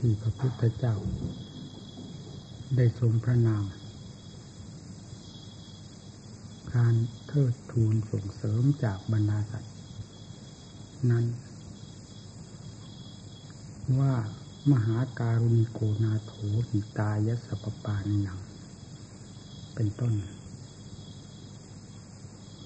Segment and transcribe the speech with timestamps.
[0.00, 0.96] ที่พระพุทธเจ้า
[2.76, 3.64] ได้ทรงพระนาม
[6.74, 6.94] การ
[7.26, 9.74] เทิดทูนส่งเสริมจากบรรดาสัตว์
[11.10, 11.24] นั้น
[13.98, 14.14] ว่า
[14.72, 16.32] มหาการุณิโกนาโถ
[16.68, 18.38] หิตายสปปานิยัง
[19.74, 20.14] เป็นต้น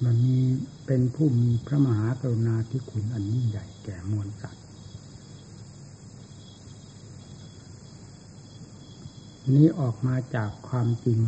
[0.05, 0.41] มันมี
[0.87, 4.64] เป็นผู้มีพระมหากรุณาธิคุณอันยิ่งใหญ่แก่มวลสัตว์
[9.53, 11.21] นี้ออกมาจากความจริง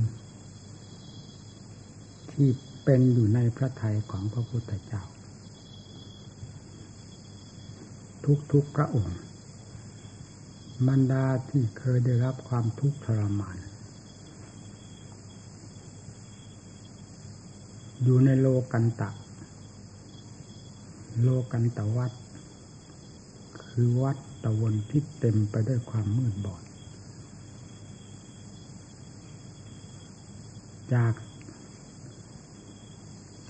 [2.31, 2.49] ที่
[2.85, 5.03] เป็นอยู่ในพระทัยของพระพุทธเจ้า
[8.53, 9.19] ทุกๆพระองค์
[10.89, 13.59] บรรดาที่เคยได้รับความทุกข์ทรมาน
[18.03, 19.11] อยู่ในโลกันตะ
[21.23, 22.13] โลกันตะวัด
[23.63, 26.66] คือวัดตะวันที่เต็มไปด้วยความมืดบอด
[30.95, 31.13] จาก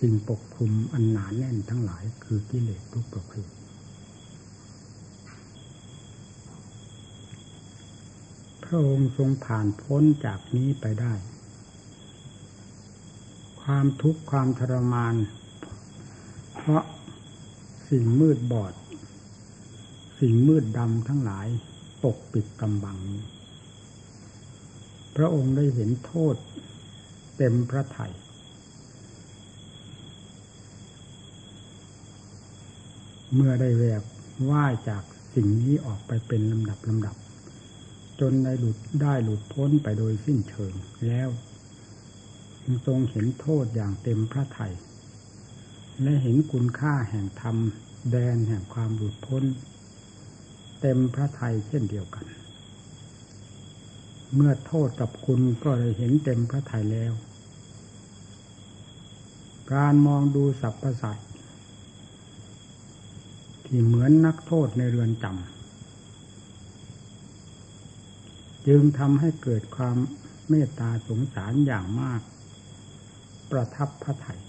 [0.00, 3.48] สิ่งปกคลุมอันหนานแน่นทั้งหลายคือกิเลสทุกประเภท
[8.64, 11.12] พระองค์ทรงผ่านพ้นจากนี้ไปได้
[13.62, 15.14] ความทุกข์ความทรมาน
[16.54, 16.82] เพราะ
[17.90, 18.72] สิ่งมืดบอด
[20.20, 21.46] สิ่งมืดดำทั้งหลาย
[22.02, 22.98] ปกปิดกำบัง
[25.16, 26.34] พระองค์ได้เห็นโทษ
[27.36, 28.12] เต็มพระไถย
[33.34, 34.02] เมื่อได้แวก
[34.50, 35.02] ว่ายจาก
[35.34, 37.16] สิ่งนี้ออกไปเป็นลำดับลำดับ
[38.20, 40.74] จนได้หลุดได้หลุดพ้นไปโดยสิ้นเชิง
[41.06, 41.28] แล้ว
[42.86, 44.74] ทรงเห็นโทษอย่างเต็มพระทยัย
[46.02, 47.56] และเห็นคุณค่าแห่งธรรม
[48.10, 49.44] แดนแห่งความหลุดพ้น
[50.80, 52.26] เต็มพระทัยเช่นเดียวกัน
[54.34, 57.12] เมื่อโทษกับคุณก็เลยเห็นเต็มพระทัยแล้ว
[59.72, 61.28] การมองดูสรรพสัตว์
[63.66, 65.34] ที่เหมือนนักโทษในเรือนจำ
[68.66, 69.96] จึงทำให้เกิดความ
[70.48, 72.20] เมตตาสงสารอย่างมาก
[73.50, 74.40] ประทับพระไถย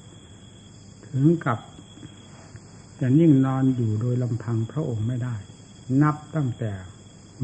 [1.08, 1.60] ถึงกับ
[3.00, 5.36] จะนิ่งนอนอยู่โดยลำพังพระองค์ไม่ได้
[6.02, 6.72] นับตั้งแต่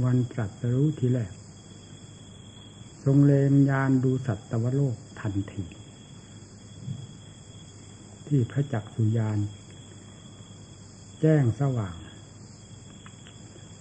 [0.03, 1.33] วันตรัสรู้ทีแรก
[3.03, 5.63] ทรงเลงยานดูสัตวโลกทันที
[8.27, 9.39] ที่พระจักสุยาน
[11.21, 11.95] แจ้งสว่าง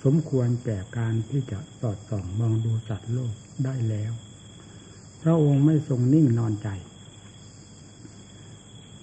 [0.04, 4.12] สมควรแก่การที่จะสอดส่องมองดูสัตว์โลกได้แล้ว
[5.22, 6.68] พระองค์ไม่ทรงนิ่งนอนใจ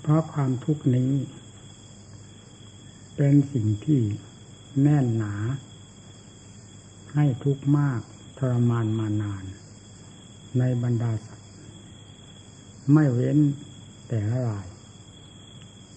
[0.01, 1.11] เพราะความทุกข์นี้
[3.15, 4.01] เป็นสิ่งที่
[4.81, 5.35] แน่นหนา
[7.15, 8.01] ให้ทุกข์มาก
[8.37, 9.43] ทรมานมานาน
[10.57, 11.49] ในบรรดาสัตว์
[12.93, 13.37] ไม่เว้น
[14.07, 14.67] แต่ละราย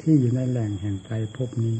[0.02, 1.76] ที่อยู่ในแหล่งแห่งใจพบนี้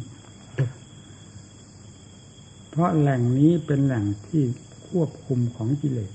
[2.71, 4.43] เพราะแหล่งนี้เป็นแหล่งที่
[4.89, 6.13] ควบคุมของกิเลส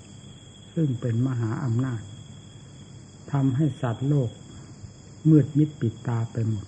[0.74, 2.02] ซึ่งเป็นมหาอำนาจ
[3.32, 4.30] ทำให้สัตว์โลก
[5.30, 6.66] มืดมิดปิดตาไปหมด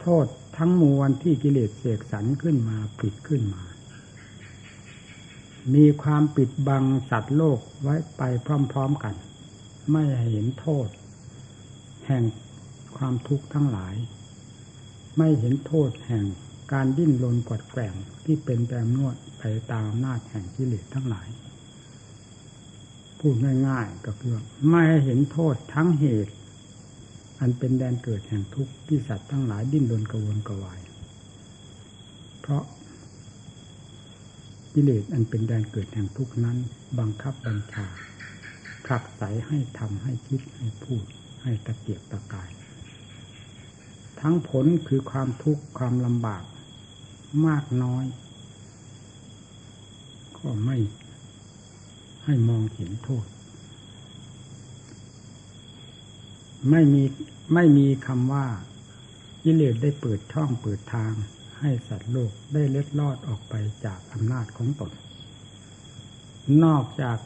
[0.00, 3.62] โทษทั้งมวลที่กิเลสเสกสรรขึ้นมาปิดขึ้นมา
[5.74, 8.22] มีความปิดบังสัตว์โลกไว้ไป
[8.72, 9.14] พร้อมๆกัน
[9.90, 10.88] ไม่เห็นโทษ
[12.06, 12.22] แห่ง
[13.04, 13.94] ความทุกข์ทั้งหลาย
[15.18, 16.24] ไม่เห็นโทษแห่ง
[16.72, 21.28] การดิ้นรนกดแกว่งที่เป็นแปมนวดไปตามอำนาจแห่งกิเลสทั้งหลาย
[23.18, 23.34] พูด
[23.68, 24.34] ง่ายๆก็คือ
[24.70, 26.32] ไม่เห็นโทษทั้งเหตุ
[27.40, 30.80] อันเป็นแดนเกิดแห่งทุกข์ที่สัตว์ทั้งหลายดิ้นรนกระวนกระวาย
[32.40, 32.64] เพราะ
[34.74, 36.58] กิเลสอันเป็นแดนเกิดแห่งทุกข์นั้น
[36.98, 37.86] บังคับบัญชา
[38.84, 41.04] ผลักไสให้ทำให้คิดให้พูด
[41.42, 42.50] ให้ตะเกียบตะกาย
[44.22, 46.44] ทั้งผลคือความทุกข์ความลำบาก
[47.46, 48.04] มากน้อย
[50.38, 50.76] ก็ไม่
[52.24, 53.26] ให้มองเห็นโทษ
[56.70, 57.02] ไม่มี
[57.54, 58.46] ไม่มีคำว่า
[59.42, 61.12] กิเลสได้เปิดช่องเปิดทาง
[61.60, 63.54] ให้สัตว์โลกได้เล็ดลอดออกไป
[63.84, 64.90] จากอำนาจของตน
[66.64, 67.18] นอกจาก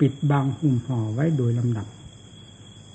[0.00, 1.86] ปิดบังหุ่มห่อไว้โดยลำดับ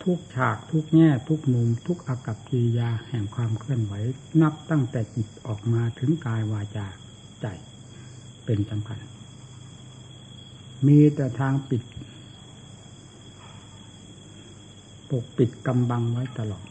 [0.03, 3.93] ทุกฉากทุกแง่ทุกมุม ทุกอากับกิริยาแห่งความเคลื่อนไหว
[4.41, 6.87] นับตั้งแต่จิตออกมาถึงกายวาจา
[7.41, 7.45] ใจ
[8.45, 8.99] เป็นสำคัญ
[10.87, 11.83] มีแต่ทางปิด
[15.09, 16.65] ปกปิดกำบังไว้ตลอด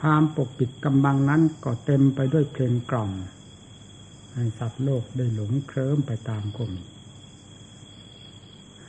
[0.00, 3.10] ความปกปิดกำบังนั้นก็เต็มไปด้วยเพลงกล่อม
[4.34, 6.82] ให้สัตว์โลกได้หลงเคลิ้มไปตามก็มี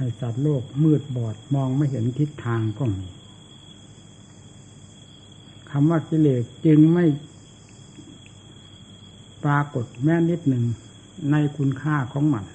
[0.02, 3.06] ให้สัตว์โลกมืดบอดมองไม่เห็นทิศทางก็มี
[5.70, 7.06] คำว่ากิเลสจึงไม่
[9.44, 10.64] ปรากฏแม้นิดหนึ่ง
[11.32, 12.46] ในคุณค่าของมัน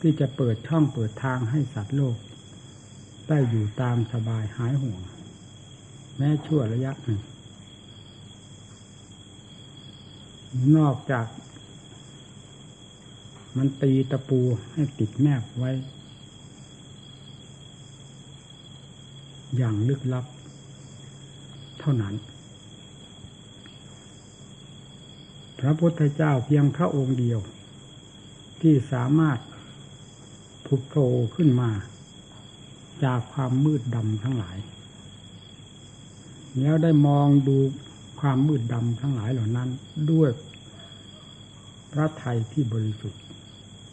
[0.00, 2.16] ที่จะเปิดช่องเปิดทางให้สัตว์โลก
[3.28, 5.00] ได้อยู่ตามสบายหายห่วง
[6.16, 7.20] แม้ชั่วระยะหนึ่ง
[10.76, 11.26] นอกจาก
[13.56, 14.40] มันตีตะปู
[14.72, 15.70] ให้ติดแนบไว้
[19.56, 20.26] อย่างลึกลับ
[21.80, 22.14] เท่านั้น
[25.58, 27.40] พระพุทธเจ้าเพียงพระองค์เดียว
[28.60, 29.38] ที่สามารถ
[30.66, 31.70] ผุดโผล่ขึ้นมา
[33.04, 34.58] จากความมืดดำทั้งหลาย
[36.60, 37.56] แล้วได้มองดู
[38.20, 39.68] ความมืดดำทั้งหลายเหล่านั้น
[40.10, 40.30] ด้วย
[41.92, 43.25] พระไทยที่บริสุทธิ์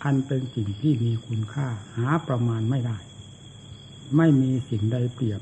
[0.04, 1.68] อันเป็นสิ่งที่มีคุณค่า
[1.98, 2.98] หาประมาณไม่ได้
[4.18, 5.42] ไม่มีสิ่งใดเปรียบ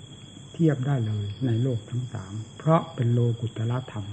[0.54, 4.06] เทียบได้เลยในโลกทั้งสาม เพราะเป็นโลกุตละธรรม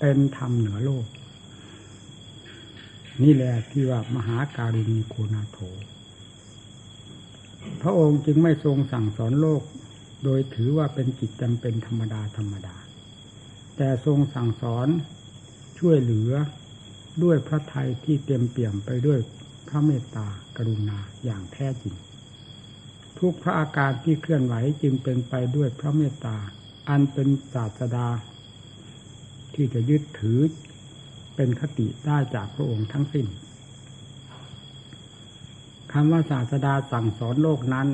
[0.00, 1.06] เป็นธรรมเหนือโลก
[3.22, 5.58] นี่แหละที่ว่ามหาการุณีโคนาโถ
[7.82, 9.62] พระองค์จึงไม่ทรงสั่งสอนโลก
[10.24, 12.76] โดยถือว่าเป็นกิจจำเป็นธรรมดาธรรมดา
[13.76, 14.88] แต่ทรงสั่งสอน
[15.78, 16.32] ช่วยเหลือ
[17.22, 19.20] ด้วยพระทัยที่เต็มเปี่ยมไปด้วย
[19.68, 20.26] พระเมตตา
[20.56, 21.94] กรุณาอย่างแท้จริง
[23.18, 26.36] ทุกพระอาการที่เคลื่อนไหวจึงเป็นไปด้วยพระเมตตา
[26.88, 28.08] อันเป็นศาสดา
[29.54, 30.40] ที่จะยึดถือ
[31.36, 33.26] เป็นคติได้จากพระองค์ทั้งสิ้น
[35.92, 37.88] คำว่าศาสดาสั่งสอนโลกนั้น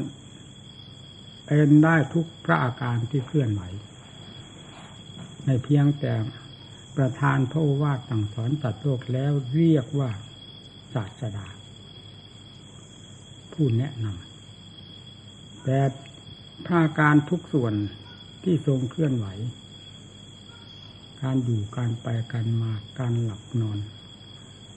[1.47, 3.63] เป็นได้ทุกพระอาการที่เคลื่อนไหว
[5.47, 6.13] ในเพียงแต่
[6.97, 10.11] ประธานพระโอวาทสั่งสอนตัดโลกแล้วเรียกว่า
[10.95, 11.47] ศาสดา
[13.53, 15.79] ผู้แนะนำแต่
[16.65, 17.75] พระอาการทุกส่วน
[18.43, 19.27] ที่ทรงเคลื่อนไหว
[21.23, 23.79] การอยู่การไปการมาการหลับนอน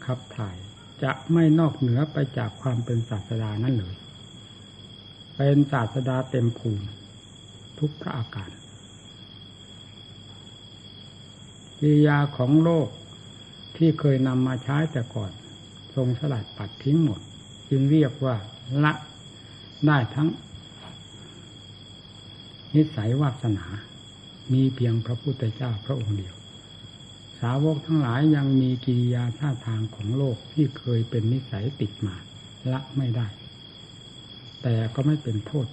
[0.05, 0.57] ขับถ่าย
[1.03, 3.95] จะไม่นอกเหนือไปจากความเป็นศาสดานั่นเลย
[5.35, 6.85] เป็นศาสดาเต็มภูมิ
[7.79, 8.49] ทุกพระอาการ
[11.79, 12.87] กิริยาของโลก
[13.77, 15.31] ที่เคยนำมาใช้แต่ก่อน
[15.95, 17.21] ทรงสลัดปัดทิ้งหมด
[17.69, 18.35] จึงเรียกว่า
[18.83, 18.93] ละ
[19.87, 20.27] ได้ทั้ง
[22.75, 23.65] นิสัยวาสนา
[24.53, 26.35] มีเพียงพระพุทธเจ้าพระองค์เดียว
[27.39, 32.15] สาวกทั้งหลายยังมีกิริยาท่าทางของโลกที่เคยเป็นนิสัยติดมา
[32.71, 33.27] ละไม่ได้
[34.61, 35.67] แต่ก็ไม่เป็นโทษ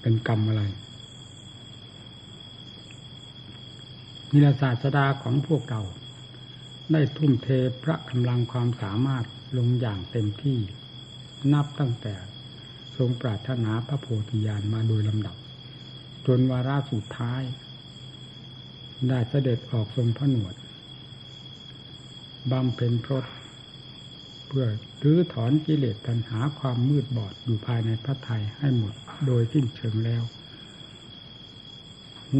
[0.00, 0.62] เป็นกรรมอะไร
[4.32, 5.82] นิรศาสดาของพวกเรา
[6.92, 7.48] ได้ทุ่มเท
[7.82, 9.24] พระกำลังความสามารถ
[9.58, 10.58] ลงอย่างเต็มที่
[11.52, 12.14] นับตั้งแต่
[12.96, 15.36] ทรงปรารถนาพระโพธิญาณมาโดยลำดับ
[16.26, 17.42] จนวาระสุดท้าย
[19.08, 20.54] ได้เสด็จออกทรงพระหนวด
[22.50, 23.24] บำเพ็ญพรต
[24.46, 24.66] เพื่อ
[25.02, 28.94] รื้อถอนกิเลสตัณหาความมืดบอดอยู่ภายในพระไทยให้หมด
[29.26, 30.22] โดยสิ้นเชิงแล้ว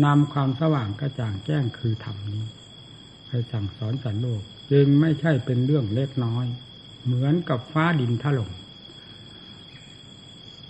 [0.04, 2.44] นำความสว่างกระจ่างแจ้งคือธรรมนี้
[3.26, 6.46] ไปสั่งสอนสันโลก จึงไม่ใช่เป็นเรื่องเล็กน้อย
[7.04, 8.50] เหมือนกับฟ้าดินถล่ม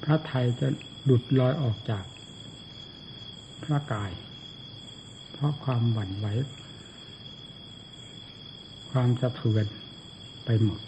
[0.04, 0.68] พระไทยจะ
[1.04, 2.04] หลุดลอยออกจาก
[3.64, 4.12] พระกาย
[5.32, 6.26] เพราะความหวั่นไหว
[8.90, 9.66] ความสะเทือน
[10.44, 10.80] ไปหมด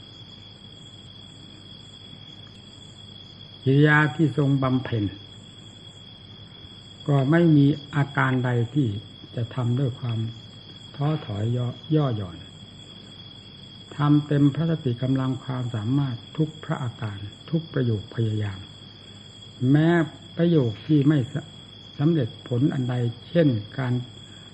[3.64, 5.04] กิริยาที่ทรงบำเพ็ญ
[7.09, 7.66] ก็ไม่มี
[7.97, 8.88] อาการใดที่
[9.35, 10.18] จะทำด้วยความ
[10.97, 12.37] ท้อถอยย่อย่อหย่อน
[13.97, 17.18] ทำเต็มพระสติกำลังความสามารถทุกพระอาการ
[17.50, 18.59] ทุกประโยคพยายาม
[19.70, 19.88] แม้
[20.37, 21.18] ประโยคที่ไม่
[21.99, 22.94] สำเร็จผลอันใด
[23.30, 23.92] เช่น การ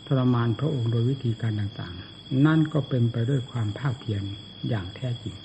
[0.06, 4.22] ทรมานพระองค์โดยวิธีการต่างๆ นั่นก็เป็นไปด้วยความภาคเพียร
[4.68, 5.36] อย่างแท้จริง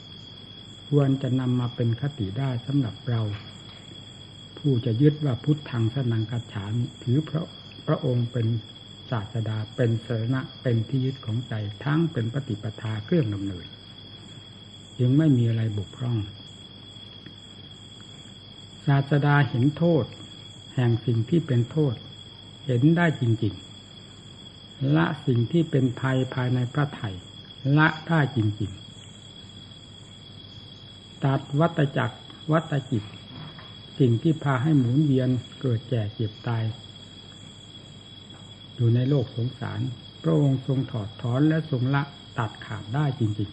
[0.89, 3.21] ควรจะนำมาเป็นคติได้สำหรับเรา
[4.57, 7.43] ผู้จะยึดว่าพุทธังสนังกัจฉามถือพระ
[7.87, 8.47] พระองค์เป็น
[9.11, 13.65] ศาสดาเป็นสระเป็นที่ยึดของใจทั้งเป็นปฏิปทาเครื่องดำเนิน
[15.01, 16.17] ยังไม่มีอะไรบุกพร่อง
[18.87, 20.05] ศาสดาเห็นโทษ
[20.75, 21.95] แห่งสิ่งที่เป็นโทษ
[22.65, 27.09] เห็นได้จริงๆ ละสิ่งที่เป็นภัยภายในพระไถ่
[27.77, 28.85] ละได้จริงๆ
[31.23, 32.17] ตัดวัตจักร
[32.51, 33.03] วัตจิต
[33.99, 35.29] สิ่งที่พาให้หมุนเวียน
[35.61, 36.63] เกิดแก่เจ็บตาย
[38.75, 39.79] อยู่ในโลกสงสาร
[40.23, 42.03] พระองค์ทรงถอดถอนและทรงละ
[42.37, 43.49] ตัดขาดได้จริง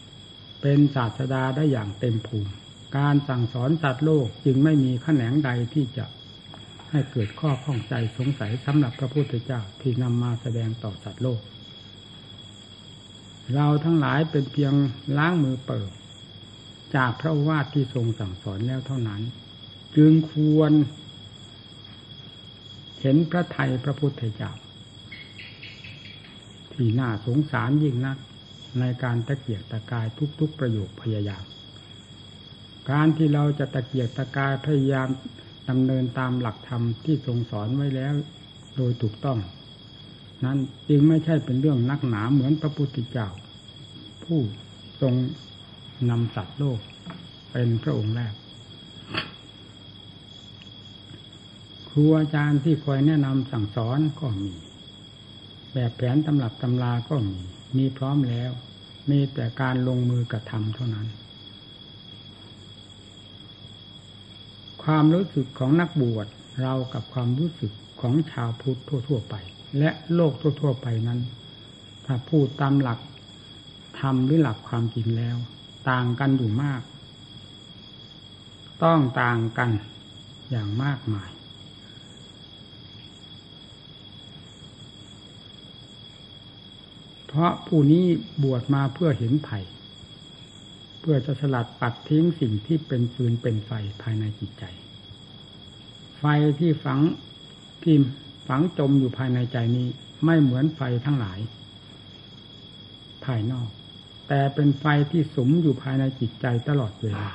[0.00, 2.52] ๆ เป็นศาสดาได้อย่างเต็มภูมิ
[2.96, 6.06] การสั่งสอนสัตว์โลกจึงไม่มีขแขนงใดที่จะ
[6.90, 11.40] ให้เกิดข้อข้องใจสงสัยสำหรับพระพุทธเจ้าที่นำมาแสดงต่อสัตว์โลก
[13.54, 14.74] เราทั้งหลายเป็นเพียง
[15.18, 15.90] ล้างมือเปิด
[16.96, 19.22] จากพระวาทที่ทรงสั่งสอนแล้วเท่านั้น
[19.96, 20.72] จึงควร
[23.00, 24.52] เห็นพระไทยพระพุทธเจ้า
[26.72, 28.18] ที่น่าสงสารยิ่งนัก
[28.80, 30.06] ในการตะเกียกตะกาย
[30.40, 31.44] ทุกๆประโยคพยายาม
[32.90, 35.08] การที่เราจะตะเกียกตะกายพยายาม
[35.68, 38.14] ดำเนินตามหลักธรรมที่ทรงสอนไว้แล้ว
[38.76, 39.38] โดยถูกต้อง
[40.44, 43.28] นั้นจึงไม่ใช่เป็นเรื่องนักหนาเหมือนพระพุทธเจ้า
[44.24, 44.40] ผู้
[45.00, 45.14] ทรง
[46.10, 46.80] นำสัตว์โลก
[47.52, 48.34] เป็นพระองค์แรก
[51.90, 54.54] ครูอาจารย์ที่คอยแนะนำสั่งสอนก็มี
[55.72, 57.38] แบบแผนตำรับตำราก็มี
[57.76, 58.50] มีพร้อมแล้ว
[59.10, 61.06] มีแต่การลงมือกระทำเท่านั้น
[64.86, 66.26] ความรู้สึกของนักบวช
[66.62, 68.78] เรากับความรู้สึกของชาวพุทธ
[69.08, 69.34] ทั่ว ๆ ไป
[69.78, 71.20] และโลกทั่ว ๆ ไปนั้น
[72.04, 73.00] ถ้าพูดตามหลัก
[74.00, 75.36] ธรรมหรือหลักความจริงแล้ว
[75.90, 76.82] ต่างกันอยู่มาก
[78.84, 79.70] ต้องต่างกัน
[80.50, 81.30] อย่างมากมาย
[87.26, 88.04] เพราะผู้นี้
[88.42, 89.58] บวชมาเพื่อเห็นไผ่
[91.08, 93.72] พื่อจะสลัดปัดทิ้งสิ่งที่เป็นฟืนเป็นไฟ
[94.02, 94.64] ภายในจิตใจ
[96.18, 96.24] ไฟ
[96.60, 97.00] ที่ฝัง
[97.82, 97.96] ที่
[98.48, 99.88] ฝังจมอยู่ภายในใจนี้
[100.24, 101.38] ไม่เหมือนไฟทั้งหลาย
[103.24, 103.68] ภายนอก
[104.28, 107.28] แต่เป็นไฟที่สมอยู่ภายในจิตใจตลอดเวลา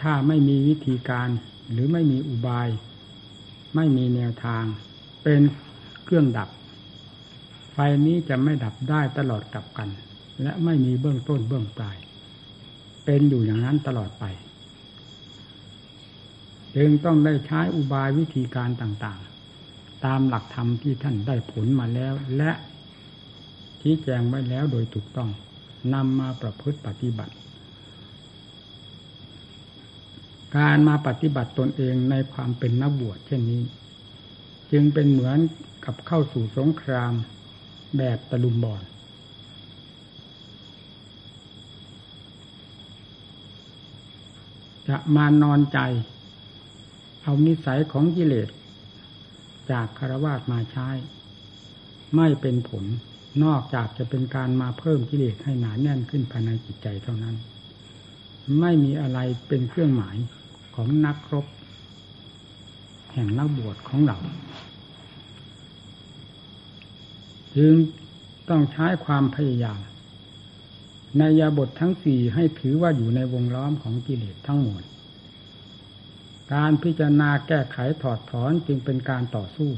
[0.00, 1.28] ถ้าไม่มีวิธีการ
[1.72, 2.68] หรือไม่มีอุบาย
[3.76, 4.64] ไม่มีแนวทาง
[5.22, 5.40] เป็น
[6.04, 6.48] เครื่องดับ
[7.72, 9.88] ไฟนี้จะไม่ดับได้ตลอดกับกัน
[10.42, 11.98] และไม่มีเบื้องต้นเบื้องปลาย
[13.04, 14.24] เป็นอยู่อย่างนั้นตลอดไป
[16.76, 22.50] จึงต้องได้ใช้อุบายวิธีการต่างๆ ตามหลักธรรมที่ท่านได้ผลมาแล้ว และ
[23.80, 25.30] ชี้แจงไว้แล้วโดยถูกต้อง
[25.94, 27.34] นำมาประพฤติปฏิบัติ
[30.56, 33.62] การมาปฏิบัติตนเองในความเป็นนักบวชเช่นนี้
[34.72, 35.38] จึงเป็นเหมือน
[35.84, 37.12] กับเข้าสู่สงคราม
[37.98, 38.82] แบบตะลุมบอล
[44.88, 45.78] จะมานอนใจ
[47.22, 48.48] เอานิสัยของกิเลส
[49.70, 50.88] จากคารวาสมาใช้
[52.16, 52.84] ไม่เป็นผล
[53.44, 57.36] นอกจากจะเป็นการมาเพิ่มกิเลสให้หนาแน่นขึ้นภายในจิตใจเท่านั้น
[58.60, 60.16] ไม่มีอะไรเป็นเครื่องหมาย
[60.74, 61.46] ของนักรบ
[63.12, 64.18] แห่งนักบวชของเรา
[67.56, 67.74] จึง
[68.48, 69.78] ต้องใช้ความพยายาม
[71.18, 74.82] ในยาบททั้งสี่ให้ถือว่าอยู่ในวงล้อมของกิเลสทั้งหมด
[76.54, 79.70] การพิจารณาแก้ไขถอดถอนจึงเป็นการต่อสู้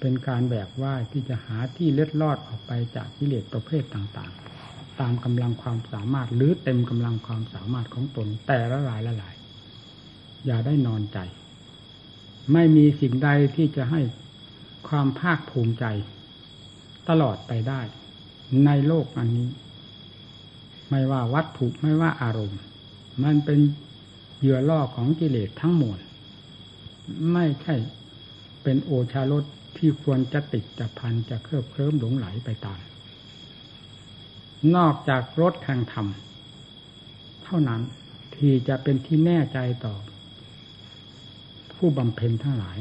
[0.00, 9.34] เป็นการแบกว่าที่จะหาที่เล็ดลอดออกไปจากกิเลสประเภทต่างๆ ตามกำลังความสามารถหรือเต็มกำลังความสามารถของตนแต่ละหลายละหลาย
[10.46, 11.18] อย่าได้นอนใจ
[12.52, 14.00] ไม่มีสิ่งใดที่จะให้
[14.88, 15.84] ความภาคภูมิใจ
[17.08, 17.80] ตลอดไปได้
[18.64, 19.48] ในโลกอันนี้
[20.90, 22.60] ไม่ว่าวัตถุไม่ว่าอารมณ์
[23.24, 23.58] มันเป็น
[24.38, 25.98] เหยื่อล่อของกิเลสทั้งหมด
[27.32, 27.74] ไม่ใช่
[28.62, 29.44] เป็นโอชารส
[29.76, 32.80] ที่ควรจะติดจะพันจะเคลือบเคลิ้มหลงไหลไปตาม
[34.76, 36.06] นอกจากรถแห่งธรรม
[37.44, 37.80] เท่านั้น
[38.36, 39.94] ที่จะเป็นที่แน่ใจต่อ
[41.74, 42.78] ผู้บำเพ็ญทั้งหลาย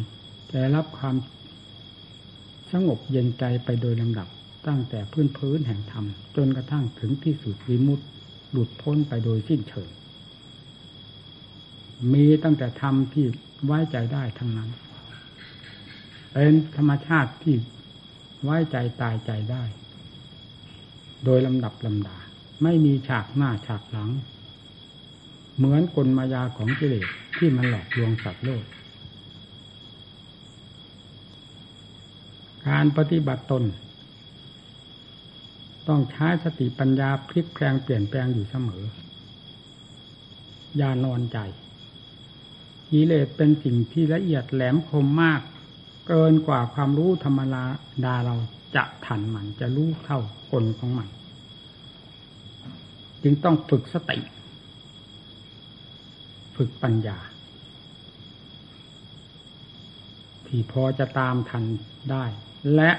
[0.52, 1.16] จะรับความ
[2.72, 4.28] สงบเย็นใจไปโดยลำดับ
[4.68, 6.06] ตั้งแต่พื้นพื้นแห่งธรรม
[6.36, 8.08] จนกระทั่งถึงที่สุดวิมุตต์
[8.52, 9.90] หลุดพ้นไปโดยสิ้นเชิง
[12.14, 13.26] มีตั้งแต่ธรรมที่
[13.66, 14.70] ไว้ใจได้ทั้งนั้น
[16.34, 17.56] เป็นธรรมชาติที่
[18.44, 19.64] ไว้ใจตายใจได้
[21.26, 22.18] โดยลำดับลำดา
[22.64, 24.10] ไม่มีฉากหน้าฉากหลัง
[25.58, 27.08] เหมือนกลมายาของกิเลส
[27.38, 28.64] ที่มันหลอกลวงสัตว์โลก
[32.68, 33.64] การปฏิบัติตน
[35.88, 38.84] ต้องใช้สติปัญญาพลิกแปลงเปลี่ยนแปลงอยู่เสมอ
[40.78, 41.38] อย่านอนใจ
[42.90, 45.42] กิเลสเป็นสิ่งที่ละเอียดแหลมคมมาก
[46.08, 47.42] เกินกว่าความรู้ธรรม
[48.06, 48.36] ดาเรา
[48.76, 50.20] จะทันมันจะรู้เท่า
[50.52, 51.08] กลของมัน
[53.24, 54.20] จึงต้องฝึกสติ
[56.56, 57.18] ฝึกปัญญา
[60.48, 61.64] ที่พอจะตามทัน
[62.12, 62.24] ได้
[62.76, 62.92] และ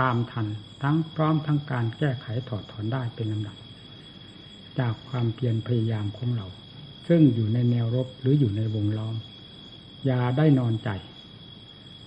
[0.00, 0.46] ตามทัน
[0.82, 3.56] ทั้งพร้อมทั้งการแก้ไขถอดถอนได้เป็นลำดับ
[4.78, 6.46] จากความเพียรพยายามของเรา
[7.08, 9.16] ซึ่งอยู่ในแนวรบหรืออยู่ในวงล้อม
[10.06, 10.90] อย่าได้นอนใจ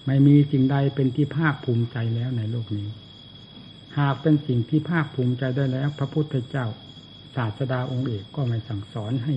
[0.06, 2.90] ไม่มีสิ่งใดเป็นที่ภาคภูมิใจแล้วในโลกนี้
[3.98, 6.66] หากเป็นสิ่งที่ภาคภูมิใจได้แล้ว พระพุทธเจ้า
[7.36, 9.36] ศาสดาองค์เอกก็ไม่สั่งสอนให้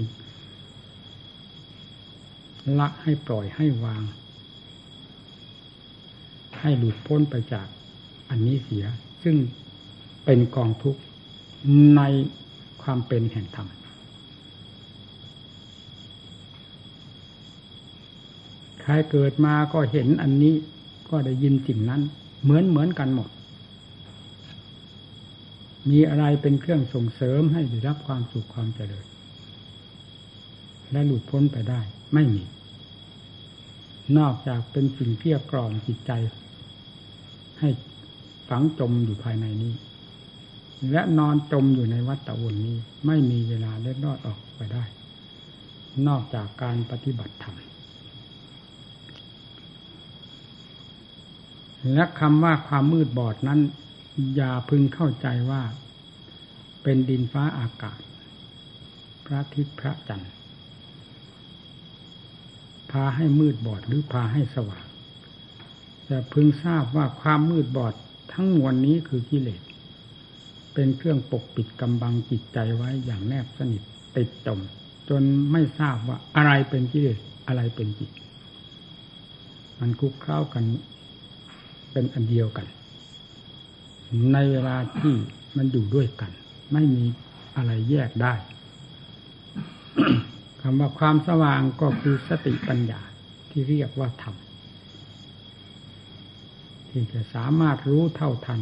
[2.78, 4.02] ละให้ปล่อยให้วาง
[6.60, 7.66] ให้หลุดพ้นไปจาก
[8.30, 8.86] อันนี้เสีย
[9.24, 9.36] ซึ่ง
[10.24, 11.00] เป็นกองทุกข์
[11.96, 12.02] ใน
[12.82, 13.68] ความเป็นแห่งธรรม
[18.82, 20.54] ใครเกิดมาก็เห็นอันนี้
[21.08, 22.02] ก็ได้ยินสิ่งนั้น
[22.42, 23.30] เหมือนเหมือนกันหมด
[25.90, 29.06] มีอะไรเป็นเครื่องส่งเสริมให้ได้รับความสุขความเจริญ
[30.92, 31.80] และหลุดพ้นไปได้
[32.14, 32.44] ไม่มี
[34.18, 36.12] นอกจากเป็นสิ่งเพียกกล่อมจิตใจ
[37.60, 37.68] ให้
[38.48, 39.74] ฝังจมอยู่ภายในนี้
[40.90, 44.84] และนอนจมอยู่ในวัฏฏะวนนี้ ไม่มีเวลาเล็ดรอดออกไปได้
[46.06, 47.56] นอกจากการปฏิบัติธรรม
[51.94, 53.60] และคำว่าความมืดบอดนั้น
[54.36, 55.62] อย่าพึงเข้าใจว่า
[56.82, 57.98] เป็นดินฟ้าอากาศ
[59.24, 60.32] พระอาทิตย์พระจันทร์
[62.90, 64.86] พาให้มืดบอดหรือพาให้สว่าง
[66.06, 67.94] แต่พึงทราบว่าความมืดบอด
[68.34, 69.62] ทั้งมวลนี้คือกิเลส
[70.74, 73.82] เป็นเครื่องปกปิดกำบังจิตใจไว้อย่างแนบสนิท
[74.16, 74.60] ติดจม
[75.08, 75.22] จน
[75.52, 78.10] ไม่ทราบว่าอะไรเป็นกิเลสอะไรเป็นจิต
[79.80, 80.64] มันคุกเข้ากัน
[81.92, 82.66] เป็นอันเดียวกัน
[84.32, 85.14] ในเวลาที่
[85.56, 86.30] มันอยู่ด้วยกัน
[86.72, 87.04] ไม่มี
[87.56, 88.34] อะไรแยกได้
[90.60, 93.00] คำว่าความสว่างก็คือสติปัญญา
[93.50, 94.34] ที่เรียกว่าธรรม
[96.96, 98.60] ที่จะสามารถรู้เท่าทัน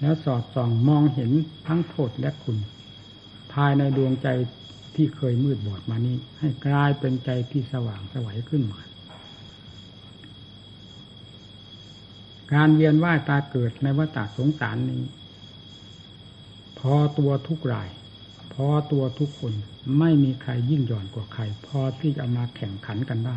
[0.00, 1.30] แล้วสอดส่องมองเห็น
[1.66, 2.58] ทั้งโทษและคุณ
[3.52, 4.28] ภายในดวงใจ
[4.94, 8.80] ที่เคยมืดบอดมานี้ ให้กลายเป็นใจที่สว่างสวัยขึ้นมา
[12.52, 15.02] การเวียนว่ายตาเกิดในวัฏสงสารนี้
[16.78, 17.88] พอตัวทุกราย
[18.52, 19.52] พอตัวทุกคน
[19.98, 23.36] ไม่มีใครยิ่งหย่อนกว่าใคร พอที่จะมาแข่งขันกันได้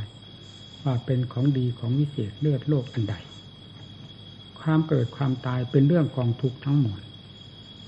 [0.84, 3.16] ว่าเป็นของดีของวิเศษเลือดโลกอันใด
[4.62, 7.00] ความเกิดความตายเป็นเรื่องกองทุกข์ทั้งหมด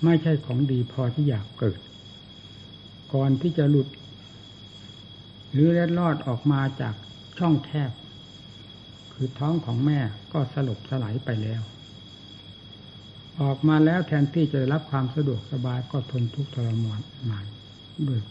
[0.03, 1.79] ไม่ใช่ของดีพอที่อยากเกิด
[3.13, 3.88] ก่อนที่จะหลุด
[5.51, 6.95] หรือเล็ดลอดออกมาจาก
[7.39, 7.91] ช่องแคบ
[9.13, 9.99] คือท้องของแม่
[10.34, 11.62] ก็สลบสลายไปแล้ว
[13.41, 17.39] ออกมาแล้วแทนที่จะรับความสะดวกสบายก็ทนทุกข์ทรมานมา
[18.08, 18.21] ด้วย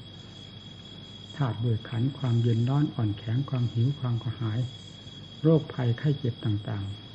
[1.36, 4.58] ธาตุด้วยขันความเย็นร้อนอ่อนแข็งความหิวความกระหาย
[5.42, 7.07] โรคภัยไข้เจ็บต่างๆ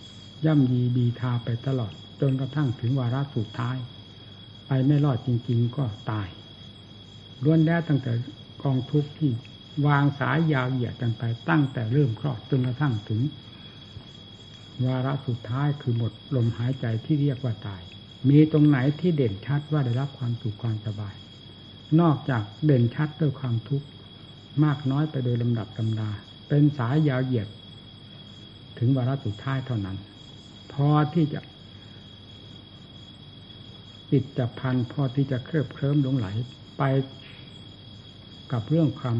[0.46, 3.78] ย่ำยีบีทาไปตลอด จนกระทั่งถึงวาระสุดท้าย
[4.68, 6.30] ไปไม่รอดจริง ๆ ก็ตาย
[7.44, 8.14] ล้วนแล้วตั้งแต่
[8.64, 9.32] กองทุกข์ที่
[9.88, 13.22] วางสายยาวเหยียดกันไปตั้งแต่เริ่มคลอดจนกระทั่งถึง
[14.86, 17.82] วาระสุดท้ายคือหมดลมหายใจที่เรียกว่าตาย
[18.30, 21.16] มีตรงไหนที่เด่นชัดว่าได้รับความสุขความสบาย
[22.00, 23.88] นอกจากเด่นชัดด้วยความทุกข์
[24.64, 26.10] มากน้อยไปโดยลำดับตำดา
[26.48, 27.48] เป็นสายยาวเหยียด
[28.78, 29.98] ถึงวาระสุดท้ายเท่านั้น
[30.74, 31.40] พอที่จะ
[34.12, 36.28] ติดจับพันพอที่จะเคลิบเคลิ้มหลงไหล
[36.78, 36.84] ไป
[38.52, 39.18] กับเรื่องความ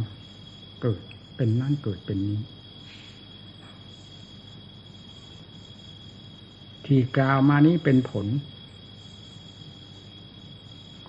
[0.82, 1.02] เกิด
[1.36, 2.42] เป็นนั่นเกิดเป็นนี้
[6.86, 8.28] ที่กล่าวมานี้เป็นผล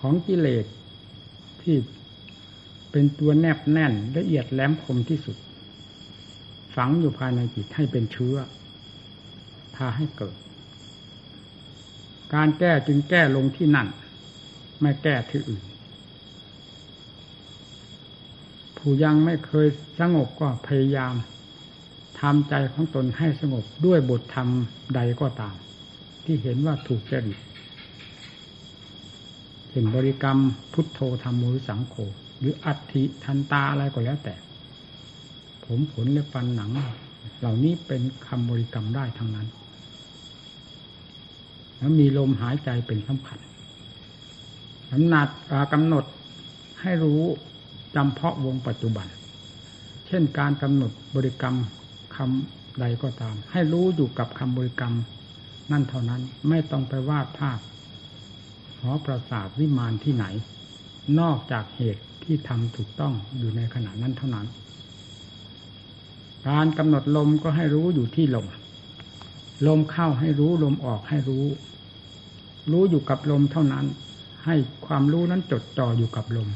[0.00, 0.66] ของกิเลส
[1.62, 1.76] ที่
[2.90, 5.36] เป็นตัวแนบแน่นละเอียดแหลมคมที่สุด
[6.76, 8.36] ฝังอยู่ภายในจิตให้เป็นเชื้อ
[9.74, 10.36] พาให้เกิด
[12.34, 13.88] การแก้จึงแก้ลงที่นั่น
[14.80, 15.64] ไม่แก้ที่อื่น
[18.76, 19.66] ผู้ยังไม่เคย
[20.00, 21.14] สงบก็พยายาม
[22.20, 24.48] ทำใจของตนให้สงบด้วยบทธรรม
[24.94, 25.54] ใดก็ตาม
[26.24, 27.38] ที่เห็นว่าถูกจริต
[29.70, 30.38] เห็นบริกรรม
[30.72, 31.94] พุทโธธรรมมุสังโฆ
[32.38, 34.34] หรืออัติทันตาอะไรก็แล้วแต่
[35.64, 36.70] ผมขนและฟันหนัง
[37.38, 39.46] เหล่านี้เป็นคำบริกรรมได้ทั้งนั้น
[41.84, 43.38] แล้วมีลมหายใจเป็นสำคัญ
[44.90, 45.28] กำหนัด
[45.72, 46.04] กำหนด
[46.80, 47.22] ให้รู้
[47.96, 49.06] จำเพาะวงปัจจุบัน
[50.06, 51.56] เช่นการกำหนดบริกรรม
[52.16, 54.94] คำใดก็ตาม ให้รู้อยู่กับคำบริกรรม
[55.70, 57.58] นั่นเท่านั้นไม่ต้องไปวาดภาพ
[58.80, 60.26] หอประสาทวิมานที่ไหน
[61.20, 64.46] นอกจากเหตุที่ทำถูกต้องอยู่ในขณะนั้นเท่านั้น
[66.48, 68.46] การกำหนดลมก็ให้รู้อยู่ที่ลม
[69.66, 71.44] ลมเข้าให้รู้ลมออกให้รู้
[72.72, 73.86] รู้อยู่กับลมเท่านั้น
[74.46, 76.48] ให้ความรู้นั้นจดจ่ออยู่กับลม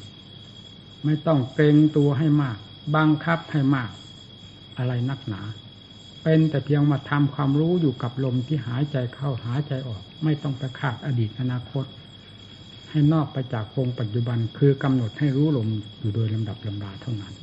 [1.05, 2.59] ไม่ต้องเกรงตัวให้มาก
[2.97, 3.91] บังคับให้มาก
[4.79, 5.43] อะไรนักหนา
[6.23, 11.85] เป็นแต่เพียงมาทำความรู้อยู่กับลมที่หายใจเข้าหายใจออก ไม่ต้องไปคาดอดีตอนาคต
[12.91, 15.69] ให้นอกไปจากวงปัจจุบันคือกำหนดให้รู้ลม
[16.01, 17.35] อยู่โดยลำดับลำดาเท่านั้น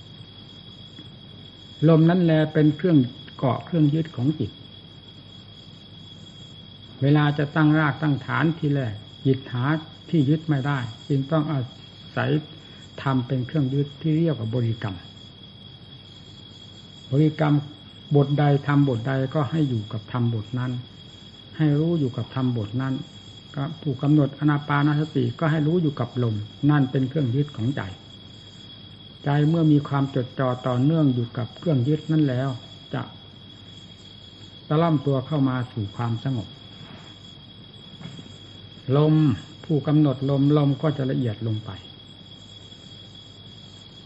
[1.90, 2.98] ลมนั้นแลเป็นเครื่อง
[3.38, 4.52] เกาะเครื่องยึดของจิต
[7.02, 8.94] เวลาจะตั้งรากตั้งฐานทีแรก
[9.26, 9.66] จิตหา
[10.10, 11.60] ที่ยึดไม่ได้ จึงต้องอา
[12.18, 12.30] ศัย
[13.02, 14.96] ทำเป็นเครื่องยึดที่เรียกว่าบริกรรม
[17.12, 17.56] บริกรรม
[18.16, 20.72] บทใดทำบทใดก็ให้อยู่กับทำบทนั้น
[21.58, 22.94] ให้รู้อยู่กับทำบทนั้น
[23.56, 26.36] ก็ผู้กำหนดอนาปานสติก็ให้รู้อยู่กับลม
[26.70, 27.82] นั่นเป็นเครื่องยึดของใจ
[29.24, 32.50] ใจเมื่อมีความจดจ่อต่อเนื่องอยู่กับเครื่องยึดนั่นแล้ว
[32.94, 33.02] จะ
[34.68, 36.48] ตะล่อมตัวเข้ามาสู่ความสงบ
[38.98, 39.14] ลม
[39.66, 41.72] ผู้กำหนดลมลมก็จะละเอียดลงไป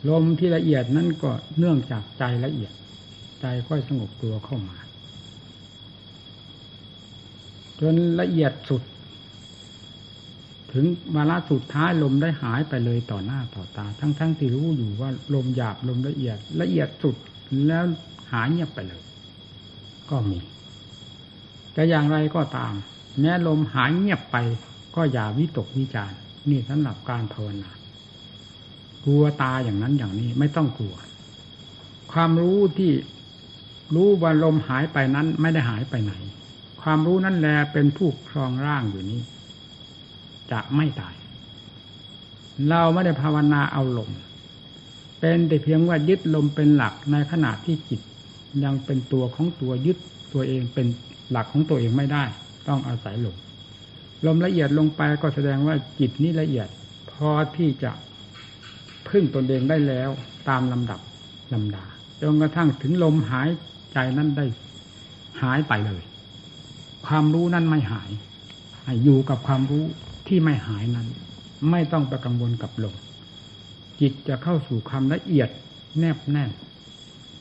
[0.09, 2.73] ลมที่ละเอียดนั้นก็เนื่องจากใจละเอียด
[3.41, 4.77] ใจค่อยสงบตัวเข้ามา
[7.79, 8.83] จนละเอียดสุด
[10.73, 17.15] ถึงวาระสุดท้ายลมได้หายไปเลยต่อหน้าต่อตา ทั้งๆทที่รู้อยู่ว่าลมหยาบลมละเอียด ละเอียดสุด
[17.67, 17.83] แล้ว
[18.31, 19.01] หายเงียบไปเลย
[20.09, 20.39] ก็มี
[21.73, 22.73] แต่อย่างไรก็ตาม
[23.19, 24.37] แม้ลมหายเงียบไป
[24.95, 26.11] ก็อย่าวิตกวิจาร
[26.49, 27.71] นี่สำหรับการภาวนา
[29.05, 30.95] กลัวตาอย่างนั้นอย่างนี้ไม่ต้องกลัว
[32.11, 32.91] ความรู้ที่
[33.95, 36.13] รู้ว่าลมหายไปนั้นไม่ได้หายไปไหน
[36.81, 39.21] ความรู้นั่นแหละเป็นผู้ครองร่างอยู่นี้
[40.51, 41.15] จะไม่ตาย
[42.69, 44.11] เราไม่ได้ภาวนาเอาลม
[45.19, 48.01] เป็นแต่เพียงว่ายึดลมเป็นหลักในขณะที่จิต
[48.63, 49.97] ยังเป็นตัวของตัวยึด
[50.33, 50.87] ตัวเองเป็น
[51.31, 52.23] หลักของตัวเองไม่ได้
[52.67, 53.35] ต้องอาศัยลม
[54.25, 56.67] ลมละเอียดลงไปก็แสดงว่าจิตนี้ละเอียด
[57.11, 57.91] พอที่จะ
[59.07, 60.09] พึ่งตนเองได้แล้ว
[60.49, 60.99] ตามลำดับ
[61.53, 61.85] ลำดา
[62.21, 63.49] จนกระทั่งถึงลมหาย
[63.93, 64.45] ใจนั้นได้
[65.41, 66.03] หายไปเลย
[67.07, 68.09] ความรู้นั้นไม่หาย
[69.03, 69.85] อยู่กับความรู้
[70.27, 71.07] ที่ไม่หายนั้น
[71.71, 72.95] ไม่ต้องไปกังวลกับลม
[74.01, 75.49] จิตจะเข้าสู่ความละเอียด
[75.99, 76.51] แนบแน่น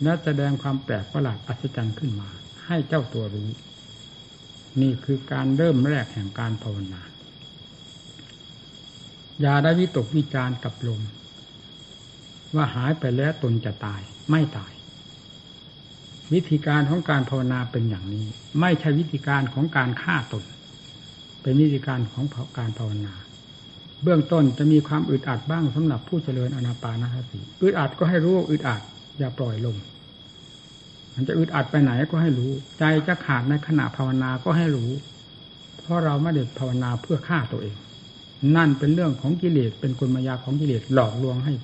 [0.03, 2.29] และแสดงความแปลกประหลาดอัศจรรย์ขึ้นมา
[2.67, 3.49] ให้เจ้าตัวรู้
[4.83, 7.03] นี่คือการเริ่มแรกแห่งการภาวนา
[9.41, 11.03] อย่าได้วิตกวิจารกับลม
[12.55, 14.01] ว่าหายไปแล้วตนจะตาย
[14.31, 14.73] ไม่ตาย
[16.33, 18.27] วิธีการของการภาวนาเป็นอย่างนี้
[18.61, 20.45] ไม่ใช่วิธีการของการฆ่าตน
[21.43, 22.25] เป็นวิธีการของ
[22.59, 23.15] การภาวนา
[24.03, 28.81] เบื้องต้นจะมีความอึดอัดบ้างสำหรับผู้เจริญอนาปานสติอึดอัดก็ให้รู้อึดอัด
[29.19, 29.77] อย่าปล่อยลม
[31.19, 34.91] มันจะอึดอัดไปไหนก็ให้รู้ ใจจะขาดในขณะภาวนาก็ให้รู้
[35.79, 37.77] เพราะเราไม่ได้ภาวนาเพื่อฆ่าตัวเอง
[38.57, 41.55] นั่นเป็นเรื่องของกิเลสเป็นกลมายาของกิเลสหลอกลวงให้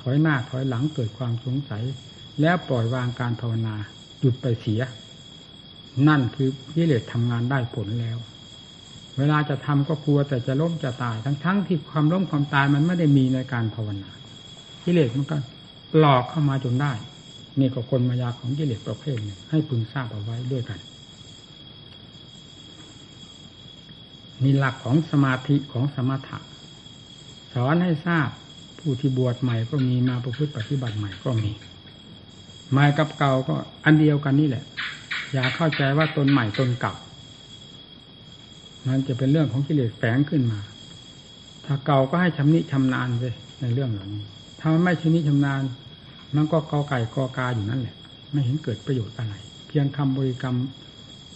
[0.00, 1.82] ถอยหน้าถอยหลังเกิดความสงสัย
[2.40, 3.74] แล้วปล่อยวางการภาวนา
[4.20, 4.80] หยุดไปเสีย
[6.08, 8.18] นั่นคือกิเลสทำงานได้ผลแล้ว
[9.18, 14.10] เวลาจะทำก็กลัวแต่จะล้มจะตาย ทั้งๆทที่ความล้มความตายมันไม่ได้มีในการภาวนา
[14.84, 15.36] กิเลสมันก็
[15.98, 16.92] หลอกเข้ามาจนได้
[17.60, 20.78] นี่ก็คนมายาของกิเลสประเภทหนึ่งให้พึงทราบเอาไว้ด้วยกัน
[24.42, 26.38] มีหลักของสมาธิของสมถะ
[27.54, 28.28] สอนให้ทราบ
[28.78, 31.52] ผู้ที่บวชใหม่ก็มีมาประพฤติปฏิบัติใหม่ก็มี
[32.70, 34.64] ใหม่กับเก่าก็อันเดียวกันนี่แหละ
[35.32, 36.94] อย่าเข้าใจว่าตนใหม่ตนเก่า
[38.86, 40.60] มันจะเป็นเรื่องของกิเลสแฝงขึ้นมา
[41.64, 44.24] ถ้าเก่าก็ให้ชำนิชำนาญเลยในเรื่องเหล่านี้
[44.60, 45.62] ถ้าไม่ชำนิชำนาญ
[46.36, 47.96] มันก็กอไก่กอกาอยู่นั่นแหละ
[48.32, 49.34] ไม่เห็นเกิดประโยชน์อะไร
[49.66, 50.56] เพียงคำบริกรรม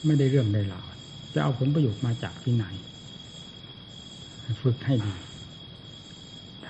[0.07, 0.87] ไม่ได้เรื่องใดราว
[1.35, 2.67] จะเอาผลประโยชน์มาจากที่ไหน
[4.63, 5.15] ฝึกให้ดี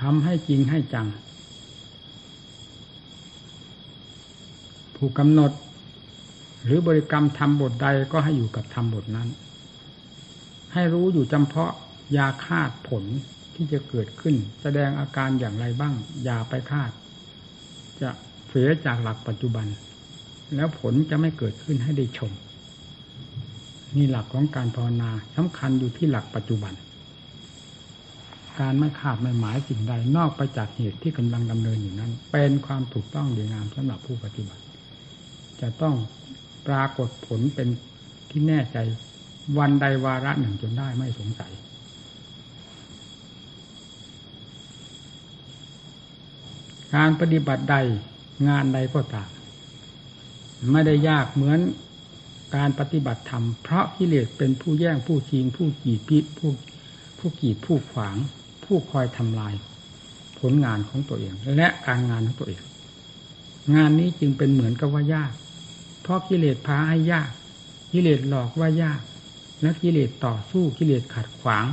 [0.00, 1.08] ทำให้จริงให้จัง
[4.96, 5.52] ผู้กำหนด
[6.64, 9.28] หรือบริกรรมทำบทใดก็ให้อยู่กับทำบทนั้น
[10.72, 11.72] ให้รู้อยู่จำเพาะ
[12.16, 13.04] ยาคาดผล
[13.54, 16.90] ที่จะเกิดขึ้น แสดงอาการอย่างไรบ้าง อย่าไปคาด
[18.02, 18.10] จะ
[18.48, 19.66] เสียจากหลักปัจจุบัน
[20.56, 22.32] แล้วผลจะไม่เกิดขึ้นให้ได้ชม
[23.96, 26.72] นี่หลักของการภาวนาสำคัญอยู่ที่หลักปัจจุบัน
[28.60, 34.62] การไม่ขาดไม่หมายสิ่งใดนอกไปจากเหตุที่กำลังดำเนินอยู่นั้น เป็นความถูกต้องดีงามสำหรับผู้ปฏิบัติ
[35.60, 35.94] จะต้อง
[36.66, 37.68] ปรากฏผลเป็น
[38.30, 38.78] ที่แน่ใจ
[39.58, 41.52] วันใดวาระหนึ่งจนได้ไม่สงสัย
[46.94, 47.76] การปฏิบัติใด
[48.48, 49.28] งานใดก็ตาม
[50.72, 51.60] ไม่ได้ยากเหมือน
[52.56, 56.50] การปฏิบัติธรรม เพราะกิเลสเป็นผู้แย่งผู้ชิงผู้กีดพิผู้
[57.18, 58.16] ผู้กีดผู้ขวาง
[58.64, 59.54] ผู้คอยทำลาย
[60.38, 62.62] ผลงานของตัวเอง และการงานของตัวเอง
[63.74, 65.32] งานนี้จึงเป็นเหมือนกับว่ายาก
[66.02, 67.30] เพราะกิเลสพาให้ยาก
[67.92, 69.00] กิเลสหลอกว่ายาก
[69.60, 71.66] และกิเลสต่อสู้กิเลสขัดขวาง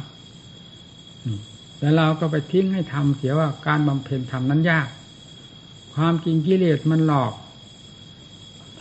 [1.77, 4.87] แต่เราก็ไปทิ้งให้ทำเสียว่าการบำเพ็ญธรรมนั้นยาก
[5.95, 7.33] ความจริงกิเลสมันหลอก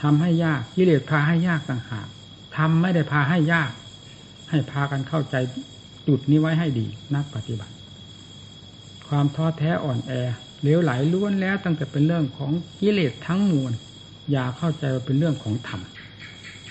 [0.03, 2.09] ทำให้ยากกิเลสพาให้ยากต่างหาก
[2.57, 3.71] ทำไม่ได้พาให้ยาก
[4.51, 5.35] ให้พากันเข้าใจ
[6.09, 7.75] จุดนี้ไว้ให้ดีนักปฏิบัติ
[9.09, 10.13] ความท้อแท้อ่อนแอ
[10.63, 13.73] เลี้ยวไหลล้วนแล้วตั้งแต่เป็นเรื่องของกิเลสทั้งมวล
[14.31, 15.81] อย่าเข้าใจว่าเป็นเรื่องของธรรม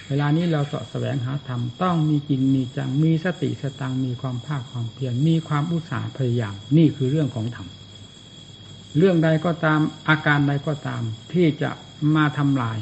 [0.07, 7.67] เวลานี้เราสาะแสวงหาธรรมต้องมีจริงมีจังมีสติสตังมีความภาคความเพียรมีความอุตสาห์พยายามนี่คือเรื่องของธรรม
[8.97, 9.79] เรื่องใดก็ตาม
[10.09, 11.01] อาการใดก็ตาม
[11.33, 11.71] ที่จะ
[12.15, 12.77] มาทำลาย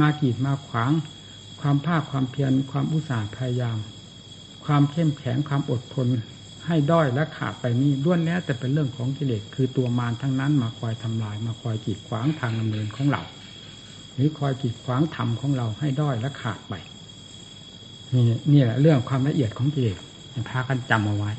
[0.00, 0.92] มากีดมาขวาง
[1.60, 3.78] ความภาคความเพียรความอุตสาห์พยายาม
[4.64, 6.08] ความเข้มแข็งความอดทน
[6.66, 13.22] ให้ด้อยและขาดไปนี้ล้วนแล้วแต่เป็นเรื่องของกิเลสคือตัวมารทั้งนั้นมาคอยทำลาย มาคอยกีดขวางทางดำเนินของเรา
[14.14, 16.74] หรือคอยกีดขวางธรรมของเราให้ด้อยและขาดไป
[18.12, 19.98] นี่นี่แหละเรื่องความละเอียดของกิเลส
[20.48, 21.30] พากันจำเอาไว้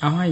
[0.00, 0.28] เอาให้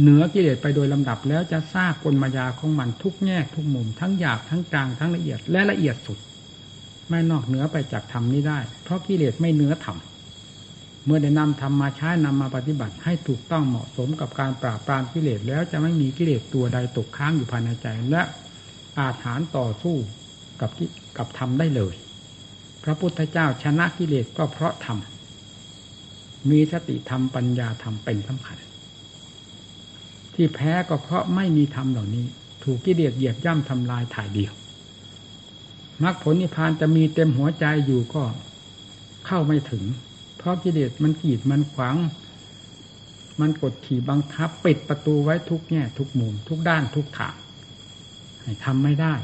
[0.00, 6.18] เหนือกิเลสไปโดยลำดับแล้วจะทราบกลมายาของมันทุกแง่ทุกมุม ทั้งหยาบทั้งกลางทั้งละเอียดและละเอียดสุด
[7.08, 9.98] ไม่นอกเหนือไปจากธรรมนี้ได้ เพราะกิเลสไม่เนื้อธรรม
[11.04, 18.22] เมื่อได้นำธรรมมาใช้นำมาปฏิบัติให้ถูกต้องเหมาะสมกับการปราบปรามกิเลสแล้วจะไม่มีกิเลสตัวใดตกค้างอยู่ภายในใจ และ
[18.98, 19.96] อาถานต่อสู้
[20.60, 20.70] กับ
[21.16, 21.94] กับธรรมได้เลย
[22.84, 24.98] พระพุทธเจ้าชนะกิเลสก็เพราะธรรม
[26.50, 28.58] มีสติธรรมปัญญาธรรมเป็นสำคัญ
[30.40, 32.26] ที่แพ้ก็เพราะไม่มีธรรมเหล่านี้
[32.64, 34.52] ถูกกิเลสเหยียบย่ำทำลายถ่ายเดียว
[36.02, 38.22] มรรคผลนิพพานจะมีเต็มหัวใจอยู่ก็
[39.26, 39.84] เข้าไม่ถึง
[40.38, 41.96] เพราะกิเลสมันกีดมันขวาง
[43.40, 47.34] มันกดขี่บังคับ ปิดประตูไว้ทุกแง่ทุกมุมทุกด้านทุกทาง
[48.42, 49.14] ให้ทำไม่ได้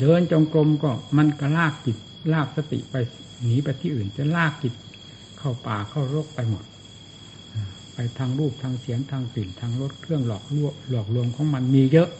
[0.00, 1.96] เดินจงกรมก็มันก็ลากจิต
[2.32, 2.94] ลากสติไป
[3.42, 4.74] หนีไปที่อื่น จะลากจิต
[5.38, 6.64] เข้าป่าเข้ารกไปหมด
[7.94, 12.10] ไปทางรูปทางเสียงทางกลิ่นทางรสเครื่องหลอกลวงหลอกลวงของมันมีเยอะ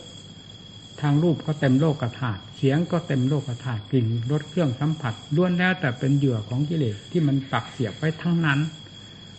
[1.01, 8.59] ทางรูปก็เต็มโลกกระถาดเสียงก็เต็มโลกกระถาดกลิ่นรสเครื่องสัมผัสล้วนแล้วแต่เป็นเหยื่อของกิเลสที่มันปักเสียบไว้ทั้งนั้น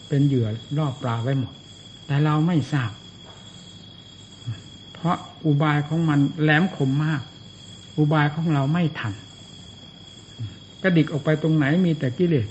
[0.08, 1.54] เป็นเหยื่อล่อปลาไว้หมด
[2.08, 2.92] แต่เราไม่ทราบ
[4.94, 7.22] เพราะอุบายของมันแหลมคมมาก
[7.98, 9.14] อุบายของเราไม่ทัน
[10.84, 12.48] กระดิกออกไปตรงไหนมีแต่กิเลส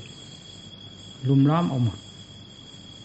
[1.28, 1.98] ลุมล้อมเอาหมด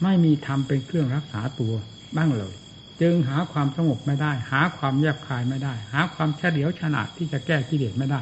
[0.04, 1.74] ไม่มีธรรมเป็นเครื่องรักษาตัว
[2.16, 2.54] บ้างเลย
[3.02, 8.22] จึงหาความสงบไม่ได้ หาความแยบคายไม่ได้ หาความเฉลียวฉลาดที่จะแก้กิเลสไม่ได้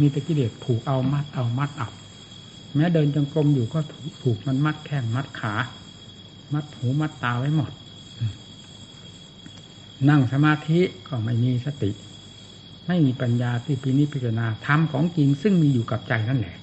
[0.00, 1.88] มีแต่กิเลสผูกเอามัดเอามัดเอา
[2.74, 3.80] แม้เดินจงกรมอยู่ก็
[4.22, 5.54] ถูกมันมัดแข้งมัดขา
[6.54, 7.72] มัดหูมัดตาไว้หมด
[10.08, 11.90] นั่งสมาธิก็ไม่มีสติ
[12.86, 16.56] ไม่มีปัญญาที่พินิจพิจารณาธรรมของจริงซึ่งมีอยู่กับใจนั่นแหละ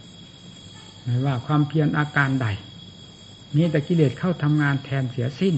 [1.04, 2.48] ไม่ว่าความเพียรอาการใด
[3.56, 5.56] มีแต่กิเลสเข้าทำงานแทนเสียสิ้น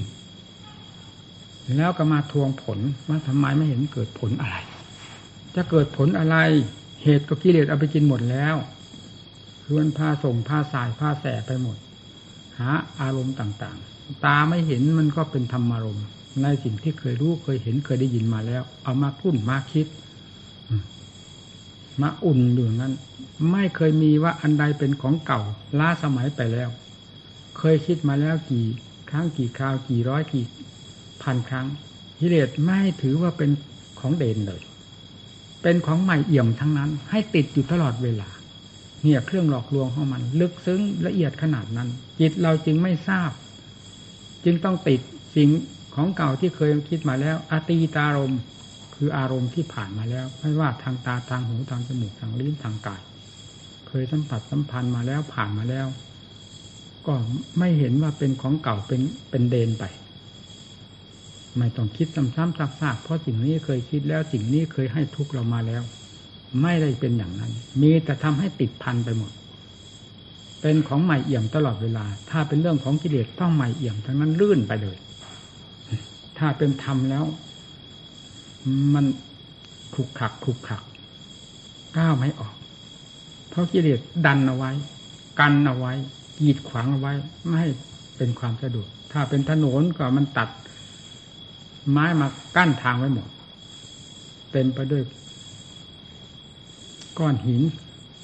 [1.75, 4.55] แล้วก็มาทวงผลว่าทำไมไม่เห็นเกิดผลอะไร
[5.55, 6.37] จะเกิดผลอะไร
[7.03, 8.55] เหตุก็กิเลสเอาไปกินหมดแล้ว
[9.61, 11.77] คือมันพาส่งพาสายพาแสไปหมด
[12.59, 16.05] หาอารมณ์ต่างๆ ตาไม่เห็นมันก็เป็นธรรมารมณ์
[16.43, 19.87] ในสิ่งที่เคยรู้เคยเห็นเคยได้ยินมาแล้ว เอามาพุ่นมาคิด
[22.01, 22.93] มาอุ่นอยู่นั้น
[23.51, 25.41] ไม่เคยมีว่าอันใดเป็นของเก่า
[25.79, 26.69] ล้าสมัยไปแล้ว
[27.57, 28.67] เคยคิดมาแล้วกี่
[29.09, 30.45] ครั้งกี่คราวกี่ร้อยกี่
[31.23, 31.67] พันครั้ง
[32.19, 33.49] กิเลสไม่ถือว่าเป็น
[33.99, 34.61] ของเด่นเลย
[35.61, 38.29] เป็นของใหม่เอี่ยมทั้งนั้น ให้ติดอยู่ตลอดเวลา
[39.03, 41.89] เนี่ยเครื่องหลอกลวงของมัน ลึกซึ้งละเอียดขนาดนั้น
[42.19, 43.31] จิตเราจึงไม่ทราบ
[44.45, 44.99] จึงต้องติด
[45.35, 45.49] สิ่ง
[45.95, 48.33] ของเก่าที่เคยคิดมาแล้วอตีตารม
[48.95, 53.01] คืออารมณ์ที่ผ่านมาแล้ว ไม่ว่าทางตาทางหูทางจมูกทางลิ้นทางกาย
[53.87, 55.87] เคยสัมผัสสัมพันธ์มาแล้วผ่านมาแล้ว
[57.07, 57.15] ก็
[57.59, 59.83] ไม่เห็นว่าเป็นของเก่าเป็นเป็นเดนไป
[61.57, 65.83] ไม่ต้องคิดซ้ำๆซากๆเพราะสิ่งนี้เคยคิดแล้วสิ่งนี้เคยให้ทุกเรามาแล้ว
[66.61, 69.31] ไม่ได้เป็นอย่างนั้น มีแต่ทำให้ติดพันไปหมด
[70.61, 74.97] เป็นของใหม่เอี่ยมตลอดเวลา ถ้าเป็นเรื่องของกิเลสต้องใหม่เอี่ยมทั้งนั้นลื่นไปเลย
[76.37, 77.25] ถ้าเป็นธรรมแล้ว
[78.93, 79.05] มัน
[79.93, 80.83] ขลุกขักขลุกขัก
[81.97, 82.55] ก้าวไม่ออก
[83.49, 84.71] เพราะกิเลสดันเอาไว้
[85.39, 85.93] กันเอาไว้
[86.43, 87.13] กีดขวางเอาไว้
[87.45, 87.69] ไม่ให้
[88.17, 90.49] เป็นความสะดวก ถ้าเป็นถนนก็มันตัด
[91.91, 93.27] ไม้มากั้นทางไว้หมด
[94.51, 95.03] เต็มไปด้วย
[97.19, 97.61] ก้อนหิน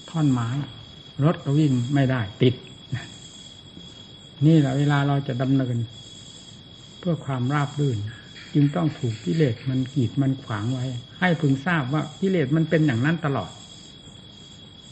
[0.09, 0.49] ท่อนไม้
[1.23, 2.55] รถก็วิ่งไม่ได้ติด
[4.45, 5.75] นี่แหละเวลาเราจะดำเนิน
[6.99, 7.97] เพื่อความราบรื่น
[8.53, 10.85] จึงต้องถูกกิเลสมันกีดมันขวางไว้
[11.19, 13.51] ให้พึงทราบว่ากิเลสมันเป็นอย่างนั้นตลอด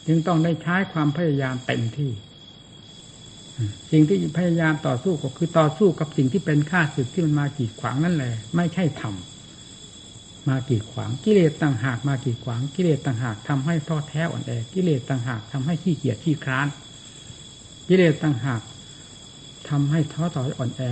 [0.06, 2.10] จึงต้องได้ใช้ความพยายามเต็มที่
[3.90, 9.14] สิ่งที่พยายามต่อสู้ก็คือต่อสู้กับสิ่งที่เป็นข้าศึกที่มันมากีดขวางนั่นแหละ ไม่ใช่ธรรม
[10.48, 16.66] มากีดขวางกิเลสต่างหากมากีดขวางกิเลสต่างหากทำให้ท้อแท้อ่อนแอกิเลสต่างหากทำให้ขี้เกียจขี้คร้าน
[17.88, 18.62] กิเลสต่างหาก
[19.68, 20.82] ทำให้ท้อถอยอ่อนแอ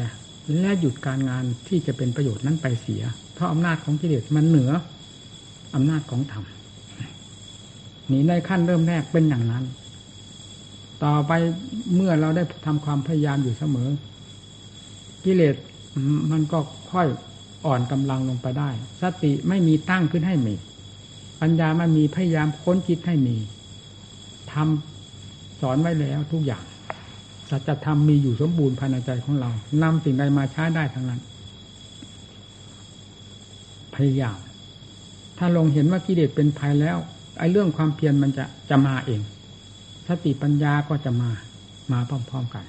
[0.61, 3.03] และหยุดการงานที่จะเป็นประโยชน์นั้นไปเสีย
[3.35, 4.73] เพราะอำนาจของกิเลสมันเหนือ
[5.75, 6.45] อำนาจของธรรม
[8.11, 9.65] นี่ในขั้นเริ่มแรกเป็นอย่างนั้น
[11.05, 11.33] ต่อไป
[11.95, 13.89] เมื่อเราได้ทำความพยายามอยู่เสมอ
[15.25, 15.55] กิเลส
[16.31, 16.59] มันก็
[16.93, 17.07] ค่อย
[17.65, 18.71] อ่อนกำลังลงไปได้
[19.03, 20.55] สติไม่มีตั้งขึ้นให้มี
[21.41, 23.37] ปัญญามันมีพยายามค้นคิดให้มี
[24.53, 26.65] ทำสอนไว้แล้วทุกอย่าง
[27.51, 29.51] สัจธรรมมีอยู่สมบูรณ์ภายในใจของเรา
[29.83, 31.21] นำสิ่งใดมาใช้ได้ทั้งนั้น
[33.95, 34.39] พยายาม
[35.39, 36.97] ถ้าลงเห็นว่ากิเลสเป็นภัยแล้ว
[37.39, 39.21] ไอ้เรื่องความเพียรมันจะจะมาเอง
[40.09, 41.31] สติปัญญาก็จะมา
[41.93, 42.65] มาพร้อม ๆกัน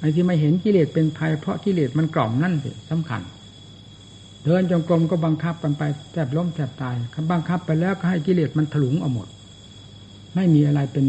[0.00, 3.22] ไอ้ที่ไม่เห็นกิเลสเป็นภัยเพราะกิเลสมันกล่อมนั่นสิสำคัญ
[4.44, 6.94] เดินจงกรมก็บังคับกันไปแทบล้มแทบตาย
[7.32, 9.28] บังคับไปแล้วก็ให้กิเลสมันถลุงเอาหมด
[10.34, 11.04] ไม่มีอะไรเป็น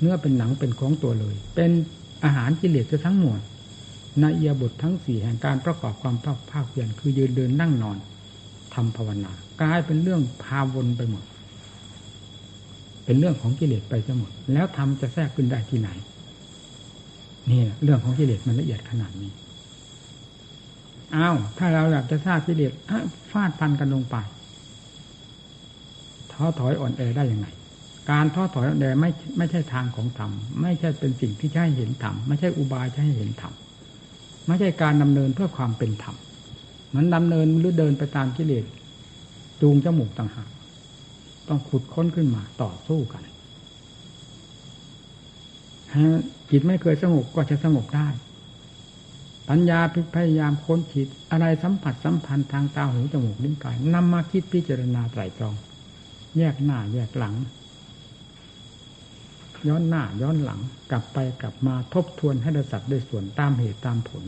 [0.00, 1.70] เนื้อเป็นหนังเป็นของตัวเลย เป็น
[2.24, 3.38] อาหารกิเลสทั้งหมด
[4.20, 7.98] ในเอียบททั้งสี่แห่งการประกอบความภาคภาคเพียรคือยืนเดินนั่งนอน
[8.74, 11.24] ทำภาวนากลายเป็นเรื่องพาวนไปหมด
[13.06, 15.90] เป็นเรื่องของกิเลสไปจะหมด แล้วทำจะแทรกขึ้นได้ที่ไหน
[17.50, 19.32] นี่เรื่องของกิเลสมันละเอียดขนาดนี้
[21.16, 22.72] อ้าวถ้าเราอยากจะทราบกิเลส
[23.32, 24.16] ฟาดฟันกันลงไป
[26.32, 27.46] ท้อถอยอ่อนแอได้ยังไง
[28.10, 30.30] การท้อถอยอ่อนแอไม่ไม่ใช่ทางของธรรม
[30.62, 33.52] ไม่ใช่เป็นสิ่งที่ใช่เห็นธรรมไม่ใช่อุบายใช่เห็นธรรม
[34.46, 36.16] ไม่ใช่การดำเนินเพื่อความเป็นธรรม
[36.94, 38.64] มันดำเนินหรือเดินไปตามกิเลส
[39.60, 40.48] จูงจมูกต่างหาก
[41.48, 43.22] ต้องขุดค้นขึ้นมาต่อสู้กัน
[46.50, 48.08] จิตไม่เคยสงบก็จะสงบได้
[49.48, 49.80] ปัญญา
[50.14, 55.54] พยายามค้นคิดอะไรสัมผัสสัมพันธ์ทางตาหูจมูกลิ้นกายนำมาคิดพิจารณาไตรตรอง
[56.38, 57.34] แยกหน้าแยกหลัง
[59.68, 64.24] ย้อนหน้าย้อนหลังกลับไปกลับมาทบทวนให้ได้สัตว์ได้ส่วนตามเหตุตามผล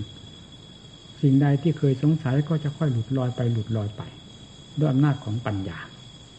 [1.20, 4.02] สิ่งใดที่เคยสงสัยก็จะค่อยหลุดลอยไปหลุดลอยไป
[4.78, 5.78] ด้วยอำนาจของปัญญา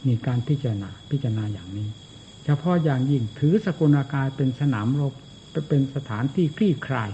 [0.08, 1.90] มีการพิจารณาพิจารณาอย่างนี้
[2.46, 5.14] เฉพาะอย่างยิ่งถือสกุลกายเป็นสนามรบ
[5.70, 7.10] เป็นสถานที่คลี่คลาย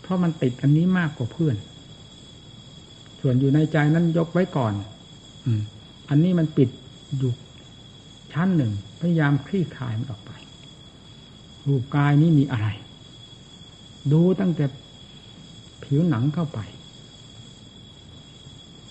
[0.00, 1.56] เพราะมันติดอันนี้มากกว่าเพื่อน
[3.20, 4.74] ส่วนอยู่ในใจนั้นยกไว้ก่อน
[5.44, 5.60] อืม
[6.08, 6.68] อันนี้มันปิด
[7.18, 7.32] อยู่
[8.32, 10.32] ชั้นหนึ่ง พยายามคลี่คลายมันออกไป
[11.66, 12.68] รูปกายนี้มีอะไร
[14.12, 14.64] ดูตั้งแต่
[15.82, 16.58] ผิวหนังเข้าไป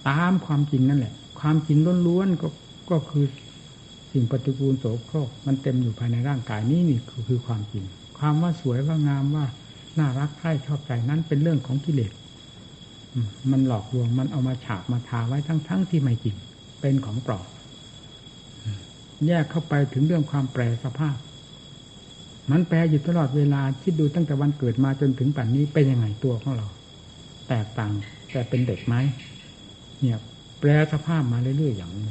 [0.10, 2.48] ตามความจริงนั่นแหละ ความจริงล้วนๆก็
[2.90, 3.26] ก็คือ
[4.12, 7.84] สิ่งปฏิกูลโสโครกมันเต็มอยู่ภายในร่างกายนี้นี่คือคือความจริง
[8.18, 9.46] ความว่าสวยว่างามว่า
[10.00, 12.12] น่ารักใคร่ชอบใจนั้นเป็นเรื่องของกิเลส
[13.52, 16.36] มันหลอกลวงมันเอามาฉาบมาทาไว้ทั้งๆทที่ไม่จริง
[16.82, 17.46] เป็นของปลอม
[19.28, 21.18] แยกเข้าไปถึงเรื่องความแปรสภาพ
[22.52, 26.68] มันแปรอยู่ตลอดเวลาคิดดูตั้งแต่วันเกิดมาจนถึงปัจจุบันเป็นยังไงตัวของเรา
[27.50, 27.94] แตกต่าง
[28.32, 28.96] แต่เป็นเด็กไหม
[30.02, 30.20] เนี่ย
[30.60, 32.06] แปรสภาพมาเรื่อยๆอย่างนี้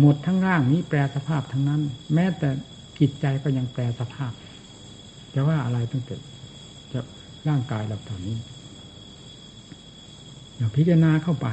[0.00, 1.80] หมดทั้งร่างนี้แปรสภาพทั้งนั้น
[2.14, 2.48] แม้แต่
[2.98, 4.32] จิตใจก็ยังแปรสภาพ
[5.34, 6.14] จะว่าอะไรตั้งแต่
[6.92, 7.00] จะ
[7.48, 8.36] ร่างกายเราตอนนี้
[10.56, 11.48] อย่าพิจารณาเข้าไป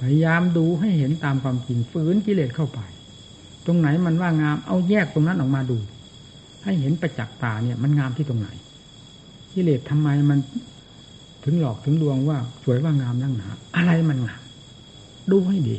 [0.00, 2.80] พยายามดูให้เห็นตามความจริงฝืนกิเลสเข้าไป
[3.66, 5.78] ตรงไหนมันว่างามเอาแยกตรงนั้นออกมาดู
[6.64, 8.48] ให้เห็นประจักษ์ตาเนี่ยมันงามที่ตรงไหน
[9.52, 10.38] กิเลสทำไมมัน
[11.44, 14.42] ถึงหลอกถึงลวงว่า สวยว่างามนั่งหนาอะไรมันงาม
[15.30, 15.76] ดูให้ดี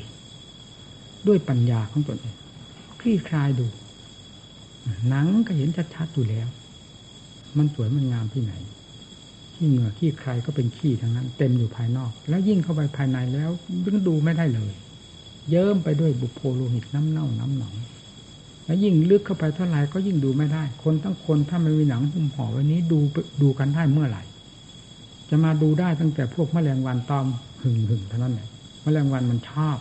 [1.28, 2.36] ด้วยปัญญาของตนเอง
[3.00, 3.66] คลี่คลายดู
[5.10, 6.48] หนังก็เห็นชัดๆอยู่แล้ว
[7.58, 8.54] มันสวยมันงามที่ไหน
[9.54, 13.50] ขี้เหงื่อขี้ใครก็เป็นขี้ทั้งนั้น เต็มอยู่ภายนอก แล้วยิ่งเข้าไปภายในแล้ว
[13.86, 14.74] ยึงดูไม่ได้เลย
[15.50, 17.76] เยิ้มไปด้วยบุโพโลหิตน้ำเน่าน้ำหนอง
[18.66, 23.00] แล้วยิ่งลึกเข้าไปเท่าไหร่ก็ยิ่งดูไม่ได้ คนทั้งคนถ้าไม่มีหนังหุ้มห่อไว้นี้ดู
[23.42, 24.24] ดูกันได้เมื่อไหร่
[25.30, 27.26] จะมาดูได้ตั้งแต่พวกแมลงวันตอม
[27.62, 28.48] หึงหึงเท่านั้นแหละ
[28.84, 29.78] แมลงวันมันชอบ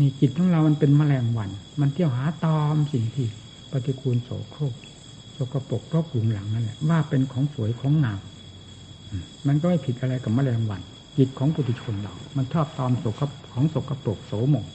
[0.00, 3.26] นี่จิตของเรามันเป็นแมลงวัน มันเที่ยวหาตอมสิ่งที่
[3.70, 4.74] ปฏิกูลโสโครก
[5.36, 8.20] สกปรกราะกลุ่มหลังนั่นแหละว่าเป็นของสวยของงาม
[9.46, 10.82] มันก็ไม่ผิดอะไรกับแมลงวัน
[11.18, 13.22] จิตของปุถุชนเรา มันชอบตอมโสก
[13.52, 14.66] ของสกปรกโสมง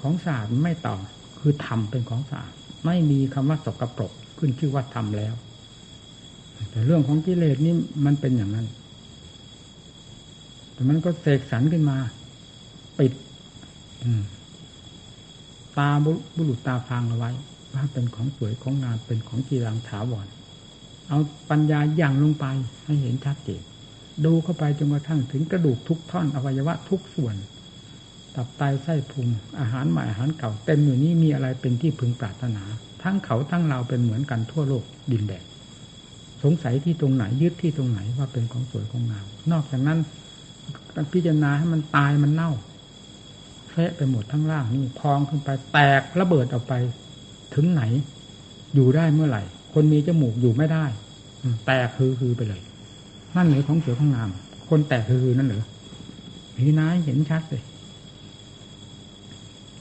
[0.00, 0.94] ของสะอาดไม่ต่อ
[1.40, 2.52] คือธรรมเป็นของสะอาด
[2.84, 5.34] ไม่มีคำว่าสกปรกขึ้นชื่อว่าธรรมแล้ว
[6.70, 7.74] แต่เรื่องของกิเลสนี่
[8.04, 8.66] มันเป็นอย่างนั้น
[10.72, 11.96] แต่มันก็เสกสรรขึ้นมา
[12.98, 13.12] ปิด
[15.78, 15.90] ตา
[16.36, 17.30] บุรุษตาพางเอาไว้
[17.74, 20.26] ว่าเป็นของสวยของงามเป็นของกีรังถาวร
[21.08, 21.18] เอา
[21.50, 22.46] ปัญญาอย่างลงไป
[22.84, 23.62] ให้เห็นชัดเจน
[24.24, 27.36] ดูเข้าไปจนกระทั่งถึงกระดูกทุกท่อนอวัยวะทุกส่วน
[28.34, 29.26] ตับไตไส้พุง
[29.60, 32.64] อาหารใหม่อาหารเก่าเต็มอยู่นี้มีอะไรเป็นที่พึงปรารถนา
[33.02, 35.44] ทั้งเขาทั้งเราเป็นเหมือนกันทั่วโลกดินแดน
[36.42, 39.98] สงสัยที่ตรงไหนยึดที่ตรงไหนว่าเป็นของสวยของงามนอกจากนั้น
[41.12, 42.52] พิจารณาให้มันตายมันเน่า
[43.76, 46.74] เฟะไปหมดทั้งล่างนี่พองขึ้นไปแตกระเบิดออกไป
[47.54, 47.82] ถึงไหน
[48.74, 50.84] อยู่ได้เมื่อไหร่ คนมีจมูกอยู่ไม่ได้
[51.66, 52.62] แตกคือคือไปเลย
[53.36, 54.28] นั่นหรือของเสวยของงาม
[54.68, 55.64] คนแตกคือคือนั่นหรือ
[56.56, 57.62] พี่นายเห็นชัดเลย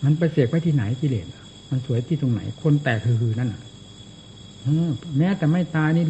[0.04, 1.28] มันไปเสกไว้ที่ไหนกิเลส
[1.70, 3.62] มันสวยที่ตรงไหน คนแตกคือคือนั่นอะ
[5.18, 6.06] แม้แต่ไม่ตายนี่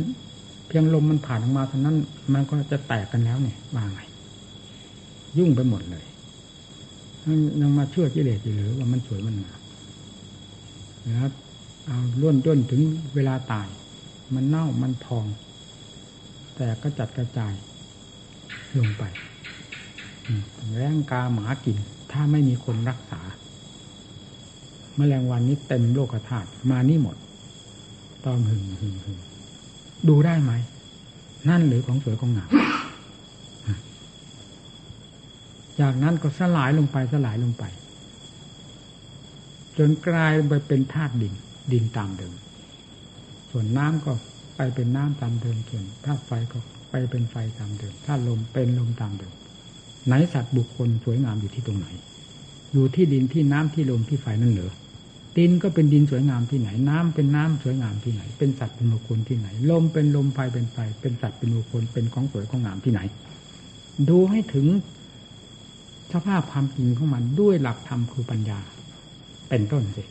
[0.67, 1.95] เพียงลมมันผ่านออกมาเท่านั้น
[2.33, 3.99] มันก็จะแตกกันแล้วเนี่ยมาไง
[5.38, 6.05] ยุ่งไปหมดเลย
[7.61, 9.59] ยังมาเชื่อกิเลสอยู่หรือว่ามันสวยมันงาม
[11.07, 11.32] นะครับ
[11.86, 12.82] เอาล้วนด้นถึง
[13.15, 13.67] เวลาตาย
[14.34, 15.26] มันเน่ามันพอง
[16.55, 17.53] แต่ก็จัดกระจาย
[18.78, 19.03] ลงไป
[20.76, 21.78] แรงกาหมากิน
[22.11, 23.21] ถ้าไม่มีคนรักษา
[24.95, 27.15] แมลงวันนี้เต็มโลกธาตุมานี่หมด
[28.26, 29.19] ตอมหึงหึงหึง
[30.07, 30.51] ดูได้ไหม
[31.49, 32.49] นั่นหรือของสวยของงาม
[35.82, 37.63] จากนั้นก็สลายลงไปสลายลงไป
[39.78, 41.34] จนกลายไปเป็นธาตุดิน
[41.71, 42.34] ดินตามเดิม
[43.51, 44.11] ส่วนน้ำก็
[44.57, 46.59] ไปเป็นน้ำตามเดิมส่วนธาตุไฟก็
[46.91, 49.34] ไปเป็นไฟตามเดิมธาตุลมเป็นลมตามเดิม
[50.07, 51.88] ไหนสัตว์บุคคลสวยงามอยู่ที่ตรงไหน
[52.73, 54.71] อยู่ที่ดินที่น้ำที่ลมที่ไฟนั่นเหรอ
[55.38, 63.01] ดินก็เป็นดินสวยงามที่ไหน น้ำเป็นน้ำสวยงามที่ไหน เป็นสัตว์เป็นบุคคลที่ไหน ลมเป็นลมไฟเป็นไฟเป็นสัตว์เป็นบุคคลเป็นของสวยของงามที่ไหน
[64.09, 64.67] ดูให้ถึง
[66.13, 68.59] สภาพความจริงของมันด้วยหลักธรรมคือปัญญา
[69.49, 70.03] เป็นต้นสิ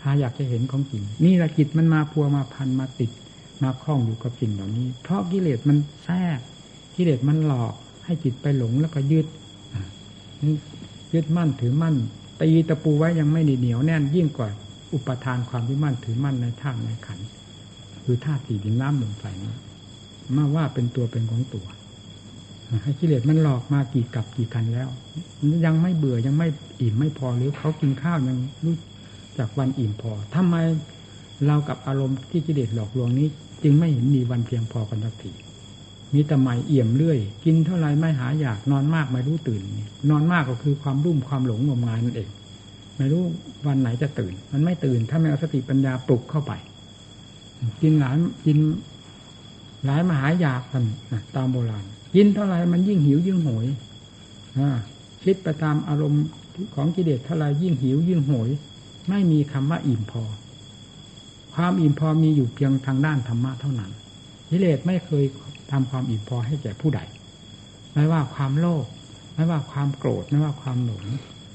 [0.00, 3.10] ถ้าอยากจะเห็นของจริง นี่ละจิตมันมาพัวมาพันมาติด
[3.62, 6.38] มาคล้องอยู่กับสิ่งเหล่านี้ เพราะกิเลสมันแทรก
[6.96, 7.74] กิเลสมันหลอก
[8.04, 9.26] ให้จิตไปหลงแล้วก็ยึด
[11.14, 11.96] ยึดมั่นถือมั่น
[12.40, 14.48] ตีตะปูไว้ยังไม่เหนียวแน่นยิ่งกว่า
[14.92, 17.18] อุปทานความที่มั่นถือมั่นในธาตุในขัน
[18.04, 19.52] คือธาตุสี่ดินน้ำลมไฟนี้
[20.36, 21.66] มาว่าเป็นตัวเป็นของตัว
[22.82, 24.88] ให้กิเลสมันหลอกมากี่กับกี่กันแล้ว
[25.64, 26.48] ยังไม่เบื่อยังไม่
[26.80, 28.74] อิ่มไม่พอหรือเขากินข้าวยังรู้
[29.38, 30.54] จากวันอิ่มพอทำไม
[31.46, 33.28] เรากับอารมณ์ที่กิเลสหลอกลวงนี้
[33.62, 35.32] จึงไม่เห็นมีวันเพียงพอกันสักที
[36.14, 39.62] มีแต่ใหม่เอี่ยมเรื่อย กินเท่าไรไม่หาอยากนอนมากไม่รู้ตื่น
[40.10, 42.30] นอนมากก็คือความรุ่มความหลงงมงายนั่นเอง
[42.96, 43.22] ไม่รู้
[43.66, 46.52] วันไหนจะตื่น มันไม่ตื่น ถ้าไม่เอาสติปัญญาปลุกเข้าไป
[47.82, 48.16] กินหลาย
[48.46, 48.58] กิน
[49.84, 50.84] หลายมหาอยากกัน
[51.36, 51.84] ตามโบราณ
[52.14, 53.66] กินเท่าไรมันยิ่งหิวยิ่งโหย
[55.24, 56.24] คิดไปตามอารมณ์
[56.74, 58.50] ของกิเลสเท่าไรยิ่งหิวยิ่งโหย
[59.08, 60.22] ไม่มีคำว่าอิ่มพอ
[61.54, 63.90] ความอิ่มพอมีอยู่เพียงทางด้านธรรมะเท่านั้น
[64.50, 65.24] กิเลสไม่เคย
[65.70, 67.00] ทำความอิ่มพอให้แก่ผู้ใด
[67.94, 68.86] ไม่ว่าความโลภ
[69.34, 71.04] ไม่ว่าความโกรธไม่ว่าความหลง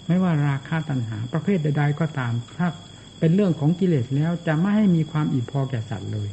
[0.08, 2.68] ไม่ว่าราคะตัณหา ประเภทใด ๆ ก็ตามถ้า
[3.20, 6.30] เป็นเรื่องของกิเลสแล้วจะไม่ให้มีความอิ่มพอแก่สัตว์เลย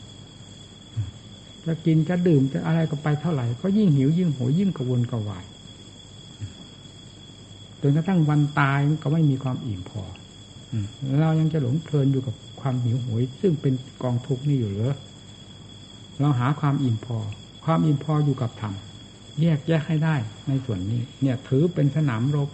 [1.67, 5.45] จะกินจะดื่มจะอะไรก็ไปเท่าไหร่ ก็ยิ่งหิวยิ่งโหยยิ่งกระวนกระวาย
[7.81, 10.03] จนกระทั่งวันตายก็ไม่มีความอิ่มพอ
[11.21, 14.95] เรายังจะหลงเพลินอยู่กับความหิวโหย ซึ่งเป็นกองทุกข์นี่อยู่เหรอ
[16.21, 17.19] เราหาความอิ่มพอ
[17.64, 18.75] ความอิ่มพออยู่กับธรรม
[19.41, 20.17] แยกแยกให้ได้
[20.49, 22.51] ในส่วนนี้ เนี่ยถือเป็นสนามรบ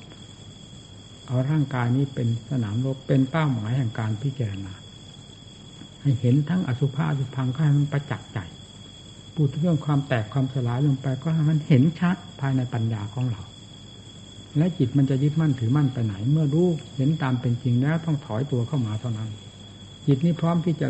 [1.26, 4.72] เอาร่างกายนี้เป็นสนามรบเป็นเป้าหมายแห่งการพิจารณา
[6.00, 8.38] ให้เห็นทั้งอสุภะอสุพังก็ให้มันประจักษ์ใจ
[9.34, 13.42] พูดเรื่องความแตกความสลายลงไป ก็ให้มันเห็นชัดภายในปัญญาของเรา
[14.56, 19.30] และจิตมันจะยึดมั่นถือมั่นไปไหน เมื่อรู้เห็นตามเป็นจริงแล้วต้องถอยตัวเข้ามาเท่านั้น
[20.06, 20.88] จิตนี้พร้อมที่จะ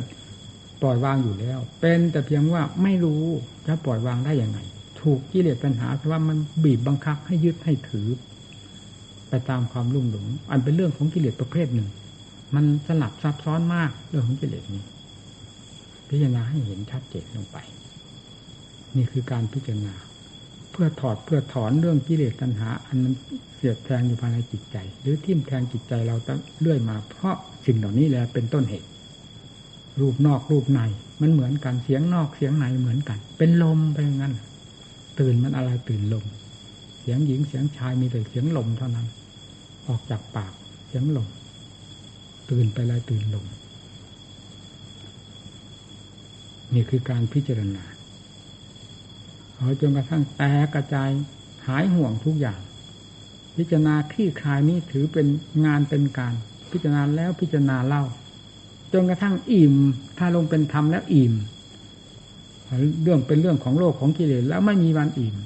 [0.82, 3.22] ปล่อยวางอยู่แล้ว เป็นแต่เพียงว่าไม่รู้
[3.66, 4.58] จะปล่อยวางได้อย่างไง
[5.00, 8.08] ถูกกิเลสปัญหาเพราะว่ามันบีบบังคับให้ยึดให้ถือ
[9.28, 11.88] ไปตามความรุ่มหลงอันเป็นเรื่องของกิเลสประเภทหนึ่ง
[12.54, 14.82] มันสลับซับซ้อนมากเรื่องของกิเลสนี้
[16.08, 17.58] พิจารณาให้เห็นชัดเจนลงไป
[18.96, 19.94] นี่คือการพิจารณา
[20.72, 23.14] เพื่อถอดเพื่อถอนเรื่องกิเลสตัณหา อันมัน
[23.56, 27.34] เสียดแทงอยู่ภายในจิตใจ หรือทิ่มแทงจิตใจเราตั้งเรื่อยมา เพราะ
[27.66, 28.88] สิ่งเหล่านี้แหละเป็นต้นเหตุ
[30.00, 30.80] รูปนอกรูปใน
[31.20, 34.34] มันเหมือนกันเสียงนอกเสียงในเหมือนกัน เป็นลมไปงั้น
[35.20, 36.24] ตื่นมันอะไรตื่นลม
[37.00, 39.06] เสียงหญิงเสียงชายมีแต่เสียงลมเท่านั้น
[39.88, 40.52] ออกจากปาก
[40.86, 41.28] เสียงลม
[42.50, 43.46] ตื่นไปอะไรตื่นลม
[46.74, 47.84] นี่คือการพิจารณา
[49.64, 51.10] อจนกระทั่งแตกกระจาย
[51.66, 52.60] หายห่วงทุกอย่าง
[53.56, 55.26] พิจารณาคลี่คลายนี้ถือเป็น
[55.66, 56.34] งานเป็นการ
[56.70, 58.04] พิจารณาแล้วพิจารณาเล่า
[58.92, 59.74] จนกระทั่งอิ่ม
[60.18, 61.34] ถ้าลงเป็นธรรมแล้วอิ่ม
[63.02, 65.36] เรื่องเป็นเรื่องของโลกของกิเลสแล้วไม่มีวันอิ่ม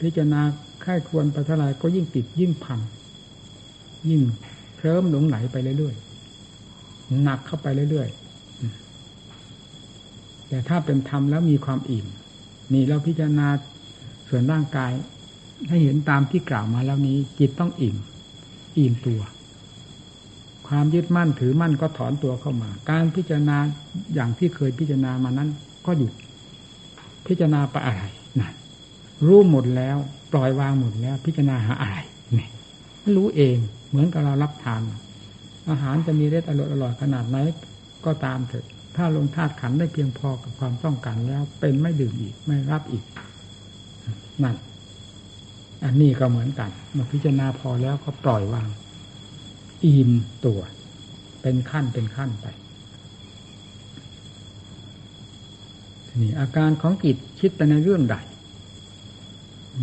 [0.00, 0.40] พิจารณา
[0.84, 2.80] ค่ายควรปเท่าไรก็ยิ่งติดยิ่งพัง
[4.08, 4.20] ยิ่ง
[4.76, 8.25] เคลิ้มหลงไหลไปเรื่อยๆหนักเข้าไปเรื่อยๆ
[10.48, 12.06] แต่ถ้าเป็นธรรมแล้วมีความอิ่ม
[12.72, 13.48] นี่เราพิจารณา
[14.28, 14.92] ส่วนร่างกาย
[15.68, 17.96] ให้เห็นตามที่กล่าวมาแล้วนี้ จิตต้องอิ่ม
[18.78, 19.20] อิ่มตัว
[20.68, 23.56] ความยึดมั่นถือมั่นก็ถอนตัวเข้ามา การพิจารณา
[24.14, 25.48] อย่างที่เคยพิจารณามานั้น
[25.86, 26.12] ก็หยุด
[27.26, 28.02] พิจารณาไปอะไร
[28.40, 28.52] นั่น
[29.26, 29.96] รู้หมดแล้ว
[30.32, 31.96] ปล่อยวางหมดแล้ว พิจารณาหาอะไร
[32.38, 32.48] นี่
[33.16, 33.56] รู้เอง
[33.88, 34.80] เหมือนกับเรารับทาน
[35.70, 37.36] อาหารจะมีรสอร่อยอร่อยขนาดไหน
[38.04, 38.66] ก็ตามเถอะ
[38.96, 43.04] ถ้าลงธาตุขันได้เพียงพอกับความต้องการแล้ว เป็นไม่ดื่มอีกไม่รับอีก
[44.42, 44.56] นั่น
[45.84, 48.68] อันนี้ก็เหมือนกันมาพิจารณาพอแล้วก็ปล่อยวาง
[49.84, 50.10] อิ่ม
[50.44, 50.60] ตัว
[51.42, 52.46] เป็นขั้นเป็นขั้นไป
[56.20, 58.16] นี่อาการของจิตคิดไปในเรื่องใด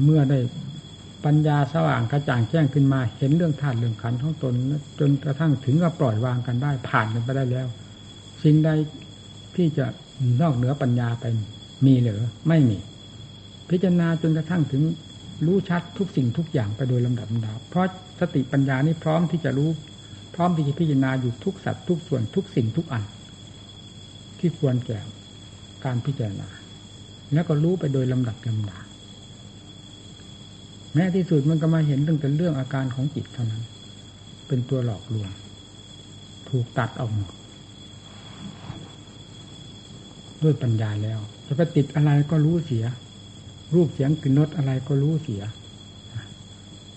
[0.03, 0.39] เมื่อได้
[1.26, 4.53] ปัญญาสว่างกระจ่างแจ้งขึ้นมา เห็นเรื่องธาตุเรื่องขันของตน
[4.99, 7.68] จนกระทั่งถึงกับปล่อยวางกันได้ ผ่านกันไปได้แล้ว
[8.43, 8.70] สิ่งใด
[9.56, 9.86] ที่จะ
[10.41, 11.26] นอกเหนือปัญญาไป
[11.86, 12.78] มีหรือไม่มี
[13.70, 14.84] พิจารณาจนกระทั่งถึง
[15.45, 17.86] รู้ชัดทุกสิ่งทุกอย่างไปโดยลำดับลำดับเพราะ
[18.20, 19.70] สติปัญญานี้พร้อมที่จะรู้
[20.36, 23.04] พร้อมที่จะพิจารณาอยู่ทุกสัตว์ทุกส่วนทุกสิ่งทุกอัน
[24.39, 24.99] ที่ควรแก่
[25.86, 26.49] การพิจารณา
[27.34, 28.84] แล้วก็รู้ไปโดยลำดับลำดับ
[30.93, 33.64] แม้ที่สุดมันก็มาเห็นเรื่องแต่เรื่องอาการของจิตเท่านั้น
[34.47, 35.30] เป็นตัวหลอกลวง
[36.49, 37.34] ถูกตัดออกหมด
[40.44, 42.86] ด้วยปัญญาแล้วจะไปติดอะไรก็รู้เสีย
[43.74, 45.44] รูปเสียงกลิ่นรสอะไรก็รู้เสีย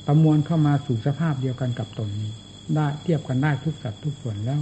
[0.06, 2.30] ประมวลเข้ามาสู่สภาพเดียวกันกับตนนี้
[2.74, 4.60] ได้เทียบกันได้ทุกสัตว์ทุกส่วนแล้ว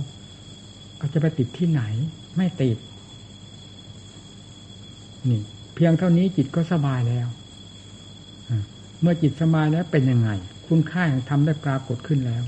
[1.00, 1.82] ก็จะไปติดที่ไหน
[2.36, 2.78] ไม่ติด
[5.28, 5.40] นี่
[5.74, 7.28] เพียงเท่านี้จิตก็สบายแล้ว
[9.00, 10.30] เมื่อจิตสบายแล้วเป็นยังไง
[10.66, 12.42] คุณค่าแห่งธรรมได้ปรากฏขึ้นแล้ว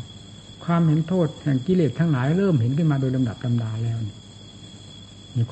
[0.65, 4.17] ความเห็นโทษแห่งกิเลสทั้งหลายเริ่มเห็นขึ้นมาโดยลำดับลาดาแล้วนี่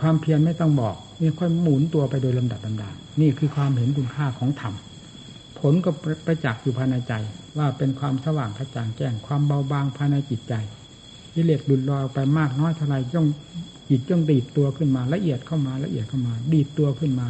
[0.00, 4.74] ความเพียรไม่ต้องบอกนี่ค่อยหมุนตัวไปโดยลำดับลาดานี่คือความเห็นคุณค่าของธรรม
[5.58, 5.90] ผลก็
[6.26, 7.12] ประจักษ์อยู่ภายในใจ
[7.58, 10.54] ว่าเป็นความสว่างกระจ่างแจ้งความเบาบางภายในจิตใจ
[11.34, 13.26] กิเลสดุลลอยไปมากน้อยเท่าไรย่อง
[13.88, 17.28] จิตย่องดีดตัวขึ้นมาละเอียดเข้ามาละเอียดเข้ามา ดีดตัวขึ้นมา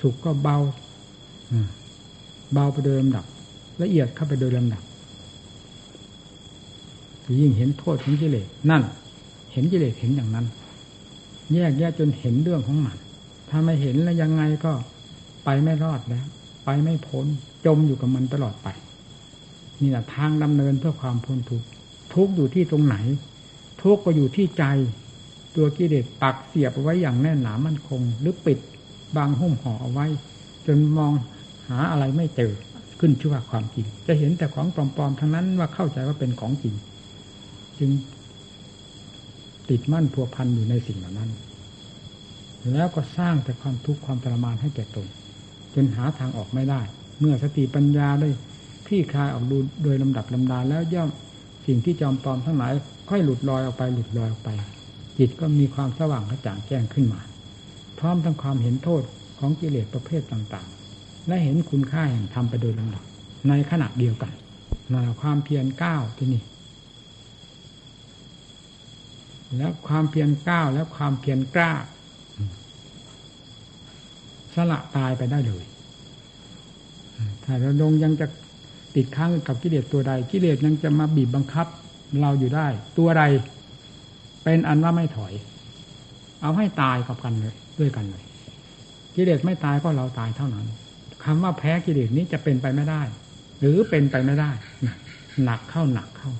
[0.00, 0.56] สุขก็เบา
[2.52, 3.24] เบาไปโดยลำดับ
[3.82, 4.82] ละเอียดเข้าไปโดยลำดับ
[7.40, 8.82] ยิ่งเห็นโทษของกิเลสนั่น
[9.52, 10.46] เห็นกิเลสเห็นอย่างนั้น
[11.54, 12.96] แยกแยกจนเห็นเรื่องของมัน
[13.48, 14.72] ถ้าไม่เห็นแล้วยังไงก็
[15.44, 16.26] ไปไม่รอดแล้ว
[16.64, 17.26] ไปไม่พ้น
[17.66, 18.68] จมอยู่กับมันตลอดไป
[19.80, 21.66] นี่แหละทางดำเนินเพื่อความพ้นทุกข์
[22.14, 22.96] ทุกอยู่ที่ตรงไหน
[23.82, 24.64] ทุกก็อยู่ที่ใจ
[25.56, 28.58] ตัวกิเลสปักเสียบไว้อย่างแน่นหนามั่นคง หรือปิด
[29.16, 30.06] บางหุ้มห่อเอาไว้
[30.66, 31.12] จนมอง
[31.68, 32.52] หาอะไรไม่เจอ
[32.98, 36.74] ขึ้นชื่อว่าความจริง จะเห็นแต่ของปลอมๆทั้งนั้นว่าเข้าใจว่าเป็นของจริง
[37.78, 37.90] จึง
[39.72, 41.30] ติดมั่นพัวพันอยู่ในสิ่งเหล่านั้น
[42.72, 45.06] แล้วก็สร้างแต่ความทุกข์ความทรมานให้แก่ตน
[45.74, 46.80] จนหาทางออกไม่ได้
[47.20, 48.28] เมื่อสติปัญญาได้
[48.86, 51.08] พี่คลายออกดูโดยลำดับลำดาแล้วย่อม
[51.66, 52.72] สิ่งที่จอมปลอมทั้งหลาย
[53.10, 54.50] ค่อยหลุดลอยออกไปหลุดลอยออกไป
[55.18, 57.20] จิตก็มีความสว่างกระจ่างแจ้งขึ้นมา
[57.98, 59.02] พร้อมทั้งความเห็นโทษ
[59.38, 63.04] ของกิเลสประเภทต่างๆ และเห็นคุณค่าแห่งธรรมไปโดยลำดับ
[63.48, 64.32] ในขณะเดียวกัน
[64.92, 66.42] นั่นความเพียรก้าวที่นี่
[69.56, 71.72] แล้วความเพียรก้าวแล้วความเพียรกล้า
[74.54, 75.64] สละตายไปได้เลย
[77.44, 78.26] ถ้าเราลงยังจะ
[78.94, 81.66] ติดค้างกับกิเลสตัวใด กิเลสยังจะมาบีบบังคับ
[82.20, 82.66] เราอยู่ได้
[82.98, 83.22] ตัวใด
[84.44, 85.32] เป็นอันว่าไม่ถอย
[86.42, 88.24] เอาให้ตายกับกันเลยด้วยกันเลย
[89.14, 90.66] กิเลสไม่ตายก็เราตายเท่านั้น
[91.24, 93.02] คำว่าแพ้กิเลสนี้จะเป็นไปไม่ได้
[93.60, 94.50] หรือเป็นไปไม่ได้
[95.44, 96.30] หนักเข้าหนักเข้า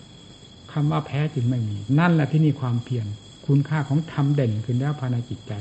[0.73, 3.07] คำว่าแพ้จึงไม่มี นั่นแหละที่นี่ความเพียร
[3.47, 5.53] คุณค่าของธรรมเด่นขึ้นแล้วภายในจิตใจ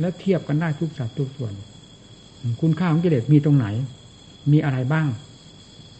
[0.00, 1.52] และเทียบกันได้ทุกสัตว์ทุกส่วน
[2.60, 3.66] คุณค่าของกิเลสมีตรงไหน
[4.52, 5.06] มีอะไรบ้าง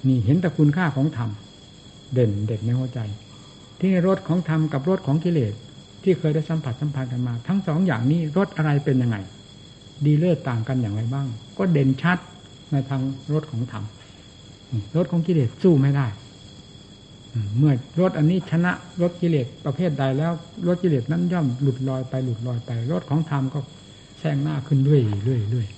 [0.09, 1.31] นี่เห็นแต่คุณค่าของธรรม
[2.15, 3.01] เด่นเด่นในหัวใจ
[3.81, 5.53] ที่รสของธรรมกับรสของกิเลส
[6.03, 9.17] ที่เคยได้สัมผัสสัมพันธ์กันมา ทั้งสองอย่างนี้รสอะไรเป็นยังไง
[10.05, 11.27] ดีเลิศต่างกันอย่างไรบ้าง
[11.59, 12.19] ก็เด่นชัด
[12.73, 13.03] ในทาง
[13.33, 13.85] รถของธรรม
[14.97, 16.07] รถของกิเลสสู้ไม่ได้
[17.59, 18.73] เมื่อรถอันนี้ชนะ
[19.03, 20.33] รถกิเลสประเภทใดแล้ว
[20.67, 23.61] รถกิเลสนั้นย่อมหลุดลอยไปหลุดลอยไปรถของธรรมก็
[24.19, 25.69] แซงหน้าขึ้นเรื่อยเรื่อยเรื่อย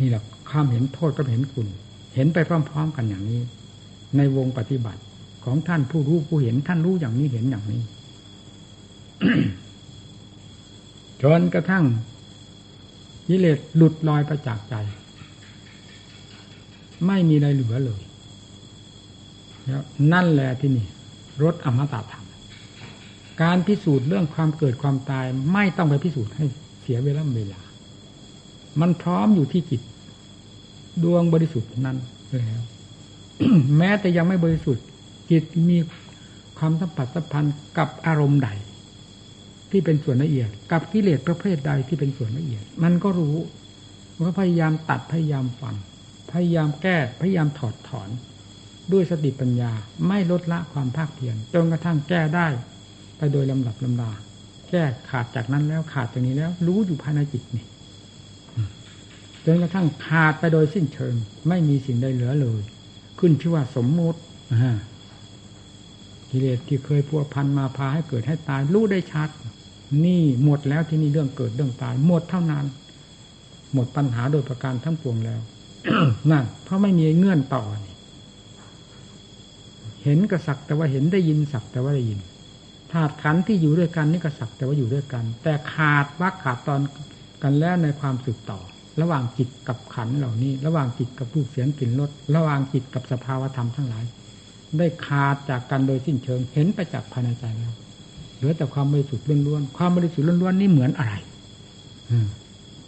[0.00, 1.66] นี่แหละข้ามเห็นโทษก็เห็นคุณ
[2.14, 3.40] เห็นไปพร้อม ๆ กันอย่างนี้
[4.16, 5.00] ในวงปฏิบัติ
[5.44, 7.82] ของท่านผู้รู้ผู้เห็นท่านรู้อย่างนี้เห็นอย่างนี้
[11.22, 11.84] จนกระทั่ง
[13.28, 14.74] กิเลสหลุดลอยไปจากใจ
[17.06, 18.00] ไม่มีอะไรเหลือเลย
[20.12, 20.86] นั่นแหละที่นี่
[21.42, 22.24] รถอมตะธรรม
[23.42, 26.44] การพิสูจน์เรื่องความเกิดความตาย ไม่ต้องไปพิสูจน์ให้
[26.82, 27.60] เสียเวลาเวลา
[28.80, 29.82] มันพร้อมอยู่ที่จิต
[31.04, 31.98] ดวงบริสุทธิ์นั้น
[32.30, 32.60] แล้ว
[33.78, 34.84] แม้แต่ยังไม่บริสุทธิ์
[35.30, 35.78] จิตมี
[36.58, 38.48] ความสัมผัสสัมพันธ์กับอารมณ์ใด
[39.70, 43.36] ที่เป็นส่วนละเอียด กับกิเลสประเภทใดที่เป็นส่วนละเอียด มันก็รู้
[44.20, 45.74] ว่าพยายามตัดพยายามฟัง
[46.32, 48.08] พยายามแก้พยายามถอดถอน
[48.92, 49.72] ด้วยสติปัญญา
[50.08, 52.46] ไม่ลดละความภาคเพียรจนกระทั่งแก้ได้
[53.16, 54.10] ไปโดยลำดับลำดา
[54.70, 57.66] แก้ขาดจากนั้นแล้วขาดจากนี้แล้ว รู้อยู่ภายในจิตนี่
[59.44, 61.14] จนกระทั่งขาดไปโดยสิ้นเชิง
[61.48, 62.62] ไม่มีสิ่งใดเหลือเลย
[63.18, 64.20] ขึ้นชื่อว่าสมมุติ
[66.30, 69.28] กิเลสที่เคยพัวพันมาพาให้เกิดให้ตาย รู้ได้ชัด
[70.04, 72.64] นี่หมดแล้วที่นี่เรื่องเกิดเรื่องตาย หมดเท่านั้น
[73.72, 75.40] หมดปัญหาโดยประการทั้งปวงแล้ว
[76.30, 77.94] นั่นเพราะไม่มีเงื่อนต่อนี่
[80.06, 82.18] เห็นก็สักแต่ว่าเห็นได้ยินสักแต่ว่าได้ยิน
[82.92, 86.80] ธาตุขันที่อยู่ด้วยกันนี่ก็สักแต่ว่าอยู่ด้วยกัน แต่ขาดว่าขาดตอน
[87.42, 88.60] กันแล้วในความสืบต่อ
[89.00, 94.04] ระหว่างจิตกับขันเหล่านี้ ระหว่างจิตกับรูปเสียงกลิ่นรสระหว่างจิตกับสภาวธรรมทั้งหลาย
[94.78, 97.72] ได้ขาดจากกันโดยสิ้นเชิงเห็นไปจากภายในใจแล้ว
[98.36, 101.14] เหลือแต่ความบริสุทธิ์ล้วนๆความบริสุทธิ์ล้วนๆนี่เหมือนอะไร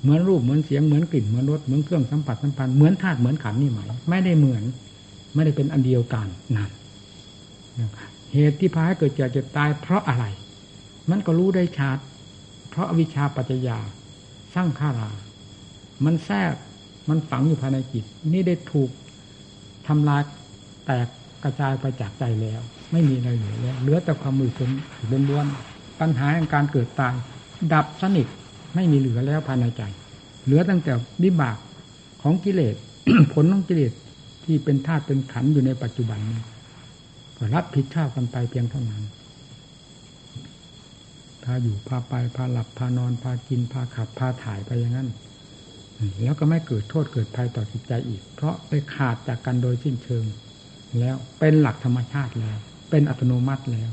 [0.02, 4.62] เหมือนรูปเหมือนเสียงเหมือนกลิ่นเหมือนรสเหมือนเครื่องสัมผัสสัมพันธ์เหมือนธาตุเหมือนขันนี่ไหมไม่ได้เหมือน
[5.34, 6.70] ไม่ได้เป็นอันเดียวกันนั่น
[8.32, 10.24] เหตุที่พาให้เกิดเจ็บเจ็บตาย เพราะอะไร
[11.10, 11.98] มันก็รู้ได้ชัด
[12.68, 13.78] เพราะอวิชชาปัจจยา
[14.54, 15.10] สร้างขารา
[16.04, 16.52] มันแทรก
[17.08, 18.90] มันฝังอยู่ภายในจิต นี่ได้ถูก
[19.86, 20.22] ทำลาย
[20.86, 21.06] แตก
[21.44, 22.60] กระจายไปจากใจแล้ว
[22.92, 24.70] ไม่มีอะไรเหลือแล้วเหลือแต่ความมือคน
[25.30, 27.14] ล้วนๆปัญหาในการเกิดตาย
[27.72, 28.26] ดับสนิท
[28.74, 29.82] ไม่มีเหลือแล้วภายในใจ
[30.44, 31.56] เหลือตั้งแต่วิบาก
[32.22, 32.74] ของกิเลส
[33.32, 33.92] ผลของกิเลส
[34.44, 36.40] ที่เป็นธาตุเป็นขันอยู่ในปัจจุบันนี้
[37.54, 39.02] รับผิดชอบกันไปเพียงเท่านั้น
[41.44, 45.08] พาอยู่พาไปพาหลับพานอนพากินพาขับพาถ่ายไปอย่างนั้น
[46.22, 50.24] แล้วก็ไม่เกิดโทษเกิดภัยต่อจิตใจอีก เพราะไปขาดจากกันโดยสิ้นเชิง
[50.98, 52.58] แล้วเป็นหลักธรรมชาติแล้ว
[52.90, 53.90] เป็นอัตโนมัติแล้ว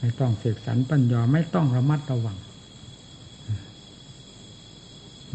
[0.00, 2.38] ไม่ต้องเสกสรรปัญญาไม่ต้องระมัดระวัง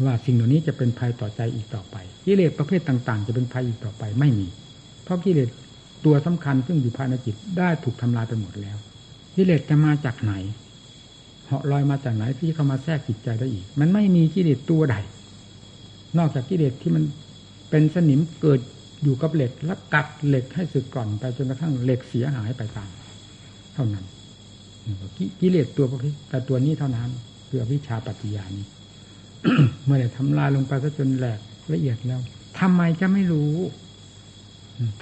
[0.04, 4.46] ว่าสิ่งเหล่านี้จะเป็นภัยต่อใจอีกต่อไปกิเลสประเภทต่าง ๆ จะเป็นภัยอีกต่อไปไม่มี
[5.02, 5.48] เพราะกิเลส
[6.04, 8.76] ตัวสำคัญซึ่งอยู่ภายในจิตได้ถูกทำลายไปหมดแล้ว
[9.34, 10.32] กิเลสจะมาจากไหน
[11.46, 14.96] เหาะลอยมาจากไหนที่เข้ามาแทรกจิตใจได้อีก มันไม่มีกิเลสตัวใด
[16.18, 17.04] นอกจากกิเลสที่มัน
[17.70, 18.60] เป็นสนิมเกิด
[19.02, 22.90] อยู่กับเหล็กแล้วกัดเหล็กให้สึกก่อนไปจนกระทั่งเหล็กเสียหายไปตาม
[23.74, 24.04] เท่านั้น
[25.40, 27.10] กิเลสตัวพวกนี้แต่ตัวนี้เท่านั้น
[27.48, 28.66] คือวิชาปัจจญานี้
[29.84, 31.40] เมื่อได้ทำลายลงไปซะจนแหลก
[31.72, 32.20] ละเอียดแล้ว
[32.60, 33.52] ทำไมจะไม่รู้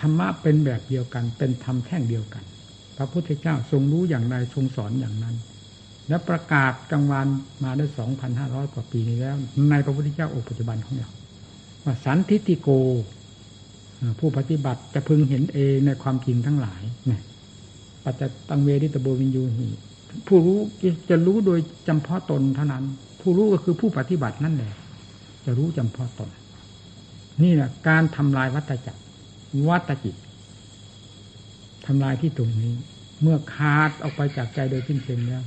[0.01, 2.45] ธรรมะเป็นแบบเดียวกัน เป็นธรรมแท่งเดียวกัน
[2.97, 5.37] พระพุทธเจ้าทรงรู้อย่างไรทรงสอนอย่างนั้น
[6.09, 7.27] และประกาศกลางวัน
[7.65, 9.37] มาได้สองพันห้าร้อยกว่าปีนี้แล้ว
[9.71, 11.11] ในพระพุทธเจ้าองค์ปัจจุบันของเรา
[11.85, 12.69] ว่าสันทิติโก
[14.19, 17.23] ผู้ปฏิบัติจะพึงเห็นเองในความจริงทั้งหลายเนี่ย
[18.05, 19.69] ปัจจตังเวทิตโบวินยูหี
[20.27, 20.59] ผู้รู้
[21.11, 21.59] จะรู้โดย
[21.89, 22.85] จำเพาะตนเท่านั้น
[23.21, 24.73] ผู้รู้ก็คือผู้ปฏิบัตินั่นแหละ
[25.45, 26.31] จะรู้จำเพาะตน
[27.43, 29.01] นี่แหละการทำลายวัฏจักร
[29.69, 30.17] วัตจิต
[31.87, 32.75] ทำลายที่ตรงนี้
[33.23, 35.43] เมื่อขาดออกไปจากใจโดยสิ้นเชิงแล้ว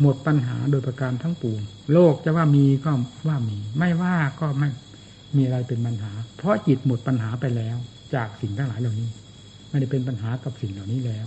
[0.00, 1.60] หมดปัญหาโดยประการทั้งปวง
[1.92, 2.92] โลกจะว่ามีก็
[3.28, 4.68] ว่ามี ไม่ว่าก็ไม่
[5.36, 7.76] มีอะไรเป็นปัญหา เพราะจิตหมดปัญหาไปแล้ว
[8.14, 9.08] จากสิ่งทั้งหลายเหล่านี้
[9.70, 11.26] ไม่ได้เป็นปัญหากับสิ่งเหล่านี้แล้ว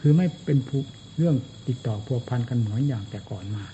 [0.00, 0.80] คือไม่เป็นผู้
[1.16, 1.36] เรื่อง
[1.68, 3.64] ติดต่อพัวพันกันเหมือนอย่างแต่ก่อนมา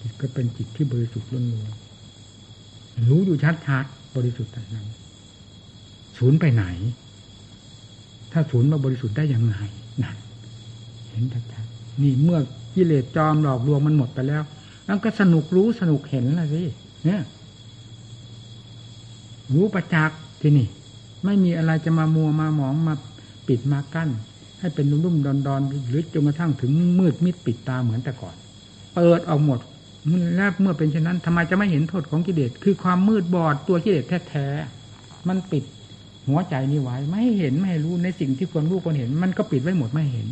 [0.00, 4.86] จิตก็เป็นจิตที่บริสุทธิ์ล้วนๆรู้อยู่ชัดๆบริสุทธิ์แต่นั้น
[6.18, 6.64] ศูนย์ไปไหน
[8.32, 9.56] ถ้าศูนย์มาบริสุทธิ์ได้ยังไง
[10.02, 10.16] นั่น
[11.10, 12.38] เห็นชัดๆนี่เมื่อ
[12.74, 14.42] กิเลสจอมหลอกลวงมันหมดไปแล้ว
[14.86, 16.62] แล้วก็สนุกรู้สนุกเห็นละสิ
[17.04, 17.22] เนี่ย
[19.54, 20.66] รู้ประจักษ์ที่นี่
[21.24, 22.94] ไม่มีอะไรจะมามัวมาหมองมา
[23.48, 24.10] ปิดมากั้น
[24.60, 28.34] ให้เป็นรุ่มๆดอนๆหรือจนกระทั่งถึงมืดมิดปิดตาเหมือนแต่ก่อน
[28.94, 29.58] เปิดออกหมด
[30.36, 35.64] แล้วเมื่อเป็นเช่นนั้นทำไมจะไม่เห็นโทษของกิเลสคือความมืดบอดตัวกิเลสแท้ๆมันปิด
[36.28, 40.26] หัวใจนี่ไว้ไม่เห็นไม่รู้ในสิ่งที่ควรรู้ควรเห็น มันก็ปิดไว้หมดไม่เห็น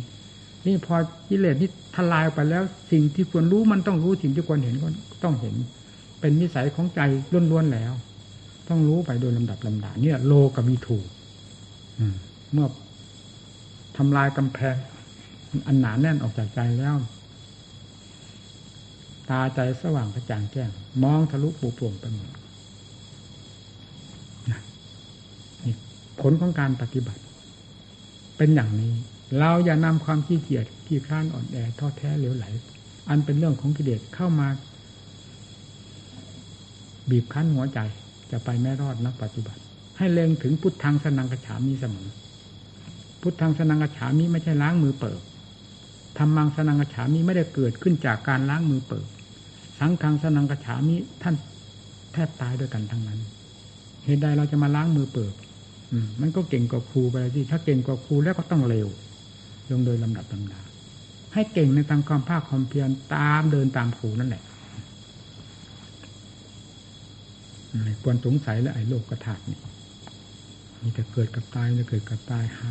[0.65, 0.95] นี่พอ
[1.29, 4.87] กิเลสนี่ทลายออกไปแล้ว สิ่งที่ควรรู้มันต้องรู้สิ่งที่ควรเห็นก็
[5.23, 5.55] ต้องเห็น
[6.19, 6.99] เป็นนิสัยของใจ
[7.51, 7.93] ล้วนๆแล้ว
[8.69, 11.07] ต้องรู้ไปโดยลำดับลำดาเนี่ยโลกมีถูก
[12.51, 12.67] เมื่อ
[13.97, 14.75] ทำลายกำแพง
[15.67, 16.95] อันหนาแน่นออกจากใจแล้ว
[19.29, 20.69] ตาใจสว่างกระจ่างแจ้ง
[21.03, 22.29] มองทะลุปูปวงไปหมด
[26.21, 27.21] ผลของการปฏิบัติ
[28.37, 28.93] เป็นอย่างนี้
[29.39, 32.45] เราอย่านำความขี้เกียจขี้คร้านอ่อนแอท้อแท้เหลวไหล
[33.09, 34.47] อันเป็นเรื่องของกิเลสเข้ามา
[37.09, 37.79] บีบคั้นหัวใจ
[38.31, 39.61] จะไปไม่รอดนักปฏิบัติ
[39.97, 42.07] ให้เล็งถึงพุทธังสนังกระฉามีเสมอ
[43.21, 45.21] พุทธังสนังกระฉามีไม่ใช่ล้างมือเปิด
[46.17, 49.07] ธรรมังสนังกระฉามีไม่ได้เกิดขึ้นจากการล้างมือเปิด
[49.79, 51.35] สังฆังสนังกระฉามิท่าน
[52.13, 53.19] แทบตายด้วยกันทั้งนั้น
[54.05, 55.33] เหตุใดเราจะมาล้างมือเปิด
[56.21, 58.87] มันก็เก่งกว่าครูไปที่ถ้าเก่งกว่าครูแล้วก็ต้องเร็ว
[59.69, 60.61] ลงโดยลำดับลำดา
[61.33, 64.43] ให้เก่งในทางความภาคความเพียรตามเดินตามครูนั่นแหละ
[68.03, 69.59] ควรสงสัยและไอ้โลกกระถานี่
[70.81, 72.69] มีแต่เกิดกับตายจะเกิดกับตายหา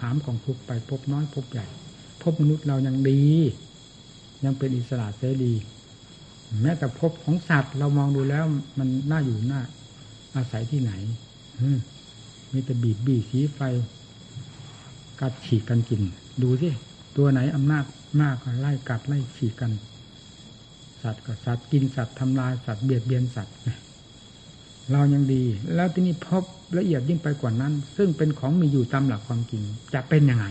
[0.00, 1.66] หามของทุกไปพบน้อยพบใหญ่
[2.22, 3.22] พบมนุษย์เรายังดี
[4.44, 5.54] ยังเป็นอิสระเสรี
[6.62, 8.44] แม้แต่พบของสัตว์เรามองดูแล้ว
[8.78, 9.60] มันน่าอยู่น่า
[10.36, 10.92] อาศัยที่ไหน
[12.52, 13.60] มีแต่บีบบีสีไฟ
[15.20, 16.02] กัดฉีกกันกิน
[16.42, 16.68] ดูสิ
[17.16, 17.84] ตัวไหนอำนาจ
[18.20, 19.72] มากก็ไล่กัดไล่ฉีกกัน
[21.02, 23.54] สัตว์ก็สัตว์กินสัตว์ทำลายสัตว์เบียดเบียนสัตว์
[24.92, 25.42] เรายังดี
[25.74, 26.44] แล้วที่นี่พบ
[26.78, 29.62] ละเอียดยิ่งไปกว่านั้น ซึ่งเป็นของมีอยู่ตามหลักความจริง
[29.94, 30.46] จะเป็นยังไง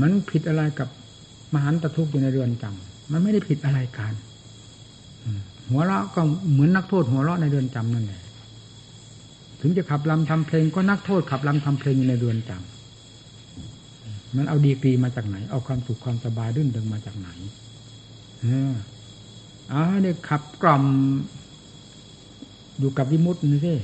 [0.00, 0.88] มันผิดอะไรกับ
[1.54, 4.14] มหันตทุกข์อยู่ในเรือนจำมันไม่ได้ผิดอะไรกัน
[5.70, 6.20] หัวเราะก็
[6.52, 8.22] เหมือนนักโทษหัวเราะในเรือนจำนั่นแหละ
[9.66, 17.28] ถึงจะขับลำทำเพลงก็นักโทษขับลำทำเพลงอยู่ในเรือนจำมันเอาดีกรีมาจากไหน เอาความสุขความสบายรื่นเริงมาจากไหน
[18.40, 18.72] เออ
[19.72, 20.82] อ๋อเนี่ยขับกล่อม
[22.78, 23.74] อยู่กับวิมุตตินี่สิ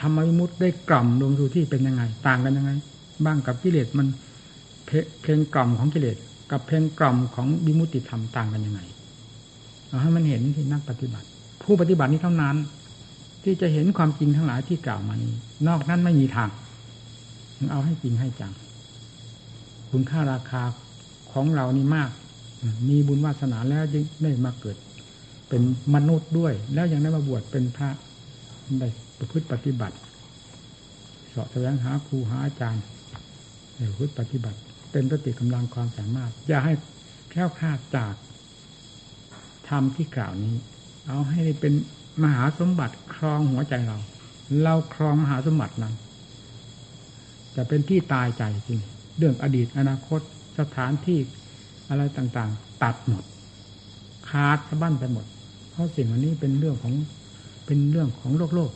[0.00, 2.70] ทำวิมุตติได้กล่อมลงสู่ที่เป็นยังไง ต่างกันยังไง
[3.24, 4.06] บ้างกับกิเลสมัน
[5.22, 6.16] เพลงกล่อมของกิเลส
[6.50, 8.80] กับเพลงกล่อมของวิมุตติธรรมต่างกันยังไง
[9.88, 11.26] เอาให้มันเห็นที่นักปฏิบัติ
[11.62, 12.56] ผู้ปฏิบัตินี้เท่านั้น
[13.42, 15.34] ที่จะเห็นความจริงทั้งหลายที่กล่าวมานี้
[15.68, 16.50] นอกนั้นไม่มีทาง
[17.72, 18.52] เอาให้จริงให้จัง
[19.90, 20.62] คุณค่าราคา
[21.32, 22.10] ของเรานี่มาก
[22.88, 24.76] มีบุญวาสนาแล้วจึงได้มาเกิด
[25.48, 25.62] เป็น
[25.94, 27.90] มนุษย์ด้วย แล้วยังได้มาบวชเป็นพระ
[28.78, 29.96] ได้ประพฤติปฏิบัติ
[31.34, 32.84] สาะแสวงหาครูหาอาจารย์
[33.78, 34.58] ประพฤติปฏิบัติ
[34.92, 36.72] เป็นปฏิกำลังความสามารถ อย่าให้
[37.30, 38.14] แค่คลาดจาก
[39.68, 40.54] ธรรมที่กล่าวนี้
[41.08, 41.74] เอาให้เป็น
[42.22, 43.98] มหาสมบัติครองหัวใจเรา
[44.62, 45.94] เราครองมหาสมบัตินั้น
[47.56, 48.80] จะเป็นที่ตายใจจริง
[49.18, 50.20] เรื่องอดีตอนาคต
[50.58, 51.18] สถานที่
[51.88, 53.24] อะไรต่างๆ ตัดหมด
[54.28, 55.26] ขาดสะบั้นไปหมด
[55.70, 56.94] เพราะสิ่งอันนี้เป็นเรื่องของ
[57.66, 58.72] เป็นเรื่องของโลกโลก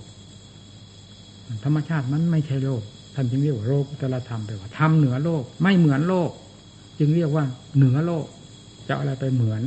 [1.64, 2.82] ธรรมชาติมันไม่ใช่โลก
[3.14, 6.30] ท่านจึงเรียกว่าโลกุตละธรรมไปว่าทำเหนือโลก ไม่เหมือนโลก
[6.98, 7.44] จึงเรียกว่า
[7.76, 8.24] เหนือโลก
[8.88, 9.62] จะอะไรไปเหมือน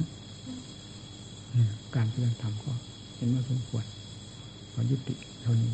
[1.95, 2.71] การเรียนธรรมก็
[3.15, 3.85] เห็นว่าสมควร
[4.73, 5.71] ขอยุติเท่านี้